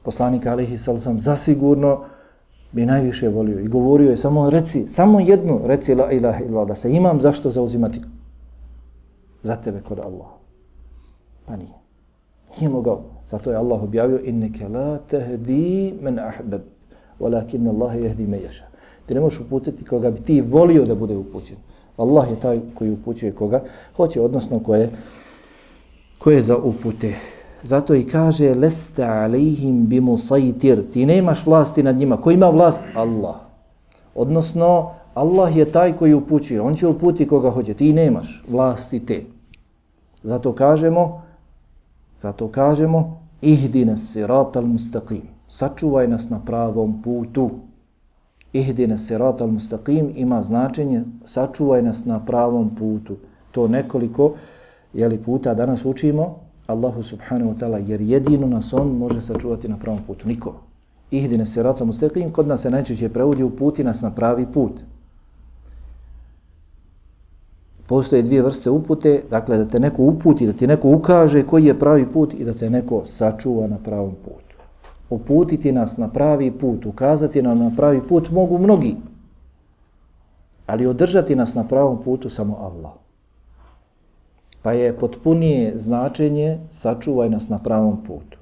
[0.03, 2.05] Poslanik Alihi sallam zasigurno
[2.73, 6.75] bi najviše volio i govorio je samo reci, samo jednu reci la ilaha illa da
[6.75, 8.01] se imam zašto zauzimati
[9.43, 10.35] za tebe kod Allaha.
[11.47, 11.75] Pa nije.
[12.61, 13.03] Nije mogao.
[13.29, 16.61] Zato je Allah objavio inneke la tehdi men ahbeb
[17.21, 18.65] walakin Allah jehdi me ješa.
[19.07, 21.57] Ti ne možeš uputiti koga bi ti volio da bude upućen.
[21.97, 23.63] Allah je taj koji upućuje koga
[23.97, 24.91] hoće, odnosno koje,
[26.19, 27.15] koje za upute.
[27.63, 30.17] Zato i kaže leste alejhim bimu.
[30.93, 32.17] Ti nemaš vlasti nad njima.
[32.17, 32.83] Ko ima vlast?
[32.95, 33.37] Allah.
[34.15, 36.61] Odnosno, Allah je taj koji upućuje.
[36.61, 37.75] On će uputi koga hoće.
[37.75, 39.25] Ti nemaš vlasti te.
[40.23, 41.23] Zato kažemo,
[42.23, 45.23] Zato kažemo ihdina sirat al mustaqim.
[45.49, 47.51] Sačuvaj nas na pravom putu.
[48.53, 53.17] Ihdina sirat al mustaqim ima značenje sačuvaj nas na pravom putu.
[53.53, 54.35] To nekoliko
[54.95, 59.69] je li puta danas učimo Allahu subhanahu wa ta'ala jer jedino nas on može sačuvati
[59.69, 60.29] na pravom putu.
[60.29, 60.55] Niko.
[61.11, 64.73] Ihdina sirat mustaqim kod nas se najčešće prevodi uputi nas na pravi put.
[67.93, 71.79] postoje dvije vrste upute, dakle da te neko uputi, da ti neko ukaže koji je
[71.79, 74.57] pravi put i da te neko sačuva na pravom putu.
[75.11, 78.97] Uputiti nas na pravi put, ukazati nam na pravi put mogu mnogi,
[80.67, 82.93] ali održati nas na pravom putu samo Allah.
[84.63, 88.39] Pa je potpunije značenje sačuvaj nas na pravom putu.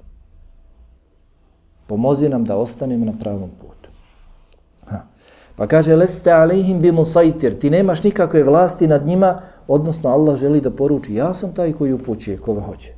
[1.87, 3.81] Pomozi nam da ostanemo na pravom putu.
[5.55, 10.61] Pa kaže, leste alihim bi musaitir, ti nemaš nikakve vlasti nad njima, odnosno Allah želi
[10.61, 12.93] da poruči, ja sam taj koji upućuje koga hoće.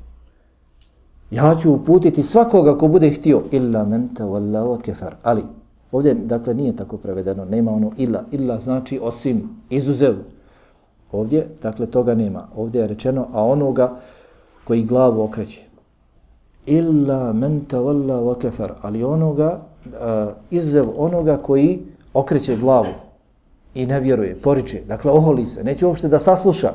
[1.31, 5.15] Ja ću uputiti svakoga ko bude htio, illa menta wallahu kefar.
[5.23, 5.43] Ali,
[5.91, 10.15] ovdje, dakle, nije tako prevedeno, nema ono illa, illa znači osim, izuzev.
[11.13, 12.47] Ovdje, dakle, toga nema.
[12.55, 13.95] Ovdje je rečeno, a onoga
[14.63, 15.61] koji glavu okreće.
[16.65, 18.73] Illa men tavalla wa kefar.
[18.81, 19.91] Ali onoga, uh,
[20.51, 21.79] izzev onoga koji
[22.13, 22.93] okreće glavu
[23.75, 26.73] i ne vjeruje, poriče, dakle oholi se, neće uopšte da sasluša.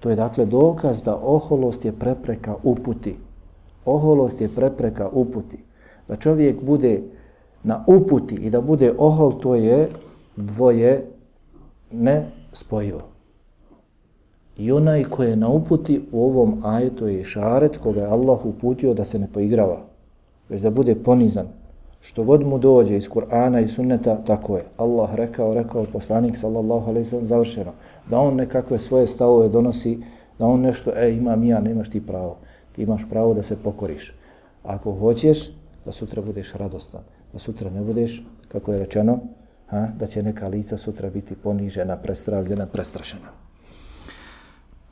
[0.00, 3.16] To je dakle dokaz da oholost je prepreka uputi.
[3.84, 5.64] Oholost je prepreka uputi.
[6.08, 7.02] Da čovjek bude
[7.62, 9.90] na uputi i da bude ohol, to je
[10.36, 11.10] dvoje
[11.92, 13.00] ne spojivo.
[14.56, 18.94] I onaj ko je na uputi u ovom ajetu je šaret koga je Allah uputio
[18.94, 19.80] da se ne poigrava,
[20.48, 21.46] već da bude ponizan,
[22.00, 24.64] Što god mu dođe iz Kur'ana i sunneta, tako je.
[24.76, 27.72] Allah rekao, rekao poslanik sallallahu alaihi sallam, završeno.
[28.10, 29.98] Da on nekakve svoje stavove donosi,
[30.38, 32.36] da on nešto, e, imam ja, nemaš ti pravo.
[32.72, 34.14] Ti imaš pravo da se pokoriš.
[34.64, 35.52] Ako hoćeš,
[35.84, 37.00] da sutra budeš radostan.
[37.32, 39.18] Da sutra ne budeš, kako je rečeno,
[39.70, 43.28] ha, da će neka lica sutra biti ponižena, prestravljena, prestrašena.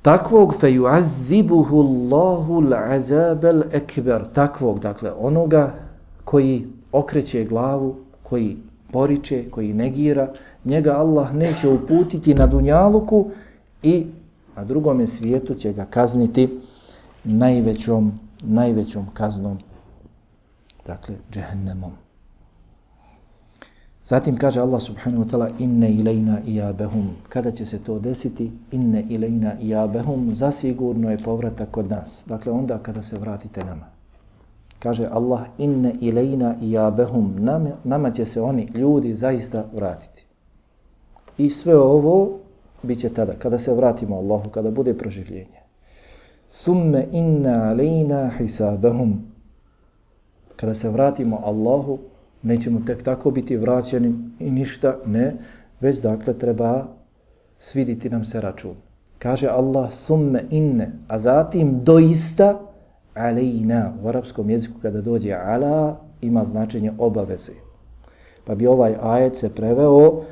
[0.03, 5.75] takvog fe yu'azzibuhu Allahu al-azab al-akbar takvog dakle onoga
[6.25, 8.57] koji okreće glavu koji
[8.93, 10.33] poriče koji negira
[10.65, 13.31] njega Allah neće uputiti na dunjaluku
[13.83, 14.07] i
[14.57, 16.59] na drugom svijetu će ga kazniti
[17.25, 19.59] najvećom najvećom kaznom
[20.87, 22.08] dakle džehennemom.
[24.09, 27.11] Zatim kaže Allah subhanahu wa ta'ala inne ilajna iabehum.
[27.29, 28.51] Kada će se to desiti?
[28.73, 30.35] Inne ilajna iabehum.
[30.35, 32.25] Zasigurno je povratak kod nas.
[32.27, 33.87] Dakle, onda kada se vratite nama.
[34.79, 37.37] Kaže Allah inne ilajna iabehum.
[37.39, 40.25] Nama, nama će se oni, ljudi, zaista vratiti.
[41.39, 42.39] I sve ovo
[42.83, 45.61] bit će tada, kada se vratimo Allahu, kada bude proživljenje.
[46.65, 49.21] Thumme inna alejna hisabahum.
[50.57, 51.99] Kada se vratimo Allahu,
[52.43, 55.37] nećemo tek tako biti vraćeni i ništa, ne,
[55.81, 56.87] već dakle treba
[57.59, 58.75] sviditi nam se račun.
[59.19, 62.61] Kaže Allah, thumme inne, a zatim doista
[63.15, 67.53] alejna, u arapskom jeziku kada dođe ala, ima značenje obaveze.
[68.45, 70.23] Pa bi ovaj ajet se preveo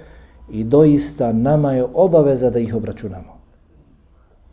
[0.53, 3.37] i doista nama je obaveza da ih obračunamo.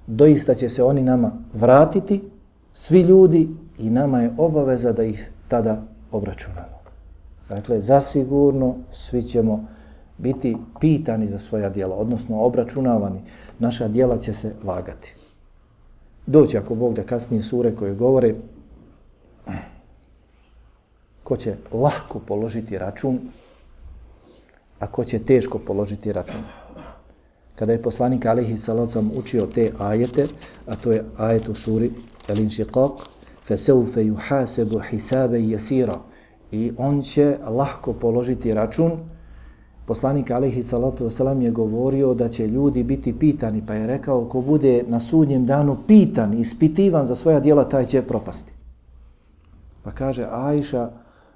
[0.08, 2.22] Doista će se oni nama vratiti,
[2.72, 3.49] svi ljudi,
[3.80, 5.82] i nama je obaveza da ih tada
[6.12, 6.82] obračunamo.
[7.49, 9.68] Dakle, zasigurno svi ćemo
[10.18, 13.20] biti pitani za svoja dijela, odnosno obračunavani.
[13.59, 15.14] Naša dijela će se vagati.
[16.26, 18.34] Doći ako Bog da kasnije sure koje govore
[21.24, 23.18] ko će lahko položiti račun,
[24.78, 26.40] a ko će teško položiti račun.
[27.55, 30.26] Kada je poslanik Alihi Salocam učio te ajete,
[30.66, 31.90] a to je ajet u suri
[32.28, 32.92] Elin Šiqaq,
[33.49, 35.99] فَسَوْفَ يُحَاسَبُ حِسَابَ يَسِيرًا
[36.54, 38.91] i on će lahko položiti račun.
[39.86, 44.41] Poslanik Alihi Salatu Wasalam je govorio da će ljudi biti pitani, pa je rekao ko
[44.41, 48.54] bude na sudnjem danu pitan, ispitivan za svoja dijela, taj će propasti.
[49.84, 50.89] Pa kaže Ajša,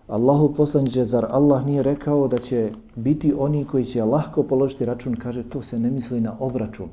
[0.07, 5.15] Allahu poslaniče, zar Allah nije rekao da će biti oni koji će lahko položiti račun,
[5.15, 6.89] kaže to se ne misli na obračun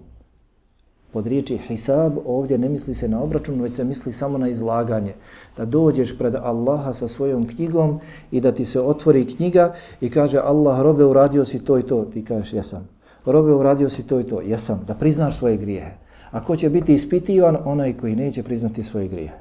[1.15, 5.15] pod riječi hisab, ovdje ne misli se na obračun, već se misli samo na izlaganje.
[5.57, 8.01] Da dođeš pred Allaha sa svojom knjigom
[8.31, 12.05] i da ti se otvori knjiga i kaže Allah, robe, uradio si to i to.
[12.05, 12.89] Ti kažeš, jesam.
[13.27, 14.41] Robe, uradio si to i to.
[14.41, 14.83] Jesam.
[14.87, 15.95] Da priznaš svoje grijehe.
[16.31, 17.57] A ko će biti ispitivan?
[17.65, 19.39] Onaj koji neće priznati svoje grijehe.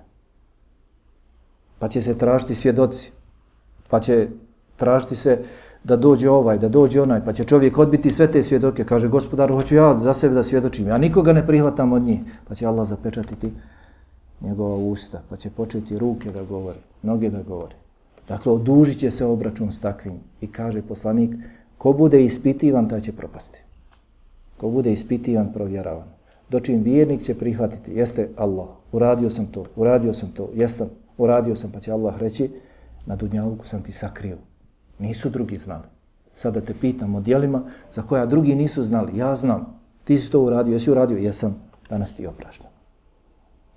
[1.80, 3.12] Pa će se tražiti svjedoci.
[3.90, 4.28] Pa će
[4.78, 5.42] tražiti se
[5.84, 9.56] da dođe ovaj, da dođe onaj, pa će čovjek odbiti sve te svjedoke, kaže gospodaru,
[9.56, 12.88] hoću ja za sebe da svjedočim, ja nikoga ne prihvatam od njih, pa će Allah
[12.88, 13.52] zapečatiti
[14.42, 17.76] njegova usta, pa će početi ruke da govore, noge da govore.
[18.28, 21.36] Dakle, odužit će se obračun s takvim i kaže poslanik,
[21.78, 23.62] ko bude ispitivan, taj će propasti.
[24.58, 26.08] Ko bude ispitivan, provjeravan.
[26.50, 31.72] Dočim vjernik će prihvatiti, jeste Allah, uradio sam to, uradio sam to, jesam, uradio sam,
[31.72, 32.50] pa će Allah reći,
[33.06, 34.38] na dunjaluku sam ti sakrio,
[35.04, 35.84] Nisu drugi znali.
[36.36, 39.18] Sada te pitam o dijelima za koja drugi nisu znali.
[39.18, 39.80] Ja znam.
[40.04, 41.18] Ti si to uradio, jesi uradio?
[41.18, 41.56] Jesam.
[41.90, 42.68] Danas ti opraštam.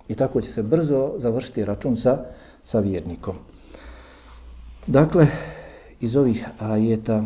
[0.07, 2.25] I tako će se brzo završiti račun sa,
[2.63, 3.35] sa vjernikom.
[4.87, 5.27] Dakle,
[5.99, 7.23] iz ovih ajeta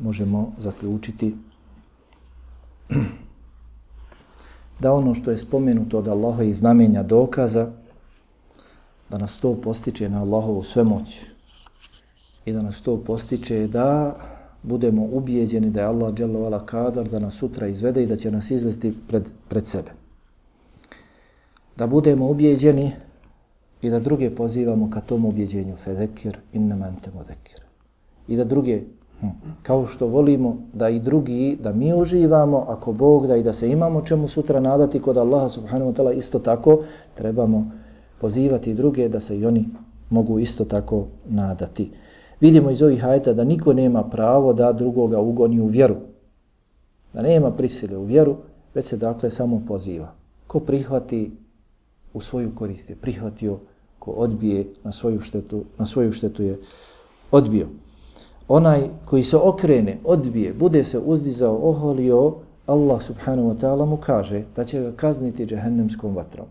[0.00, 1.36] možemo zaključiti
[4.80, 7.70] da ono što je spomenuto od Allaha i znamenja dokaza,
[9.10, 11.37] da nas to postiče na Allahovu svemoć,
[12.48, 14.16] i da nas to postiče da
[14.62, 18.50] budemo ubijeđeni da je Allah dželovala kadar da nas sutra izvede i da će nas
[18.50, 19.90] izvesti pred, pred sebe.
[21.76, 22.92] Da budemo ubijeđeni
[23.82, 27.60] i da druge pozivamo ka tom ubijeđenju fedekir innama ente muzekir.
[28.28, 28.80] I da druge,
[29.20, 29.26] hm,
[29.62, 33.70] kao što volimo da i drugi, da mi uživamo, ako Bog da i da se
[33.70, 36.82] imamo čemu sutra nadati kod Allaha subhanahu wa ta'ala, isto tako
[37.14, 37.70] trebamo
[38.20, 39.68] pozivati druge da se i oni
[40.10, 41.90] mogu isto tako nadati.
[42.40, 45.96] Vidimo iz ovih hajta da niko nema pravo da drugoga ugoni u vjeru.
[47.12, 48.36] Da nema prisile u vjeru,
[48.74, 50.12] već se dakle samo poziva.
[50.46, 51.32] Ko prihvati
[52.14, 53.58] u svoju korist je prihvatio,
[53.98, 56.58] ko odbije na svoju štetu, na svoju štetu je
[57.30, 57.66] odbio.
[58.48, 62.34] Onaj koji se okrene, odbije, bude se uzdizao, oholio,
[62.66, 66.46] Allah subhanahu wa ta'ala mu kaže da će ga kazniti džehennemskom vatrom.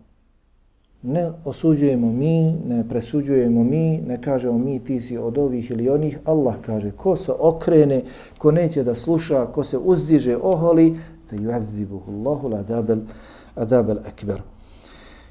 [1.04, 6.20] Ne osuđujemo mi, ne presuđujemo mi, ne kažemo mi ti si od ovih ili onih.
[6.26, 8.04] Allah kaže ko se okrene,
[8.38, 10.98] ko neće da sluša, ko se uzdiže, oholi,
[11.30, 13.00] fe yu'adzibuhu Allahu l'adabel
[13.56, 14.42] adabel akbar.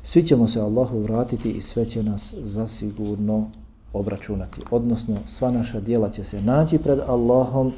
[0.03, 3.51] Svi ćemo se Allahu vratiti i sve će nas zasigurno
[3.93, 4.61] obračunati.
[4.71, 7.73] Odnosno, sva naša dijela će se naći pred Allahom,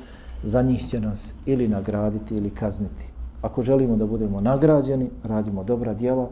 [0.44, 3.04] za njih će nas ili nagraditi ili kazniti.
[3.42, 6.28] Ako želimo da budemo nagrađeni, radimo dobra djela,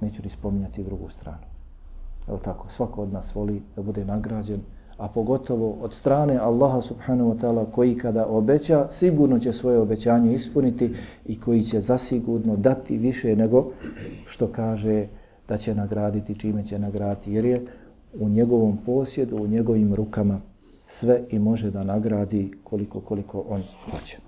[0.00, 1.46] neću ni spominjati drugu stranu.
[2.28, 2.70] Je tako?
[2.70, 4.60] Svako od nas voli da bude nagrađen,
[4.96, 10.34] a pogotovo od strane Allaha subhanahu wa ta'ala koji kada obeća, sigurno će svoje obećanje
[10.34, 10.94] ispuniti
[11.26, 13.70] i koji će zasigurno dati više nego
[14.24, 15.06] što kaže
[15.48, 17.66] da će nagraditi, čime će nagraditi, jer je
[18.20, 20.40] u njegovom posjedu, u njegovim rukama
[20.86, 24.27] sve i može da nagradi koliko koliko on hoće.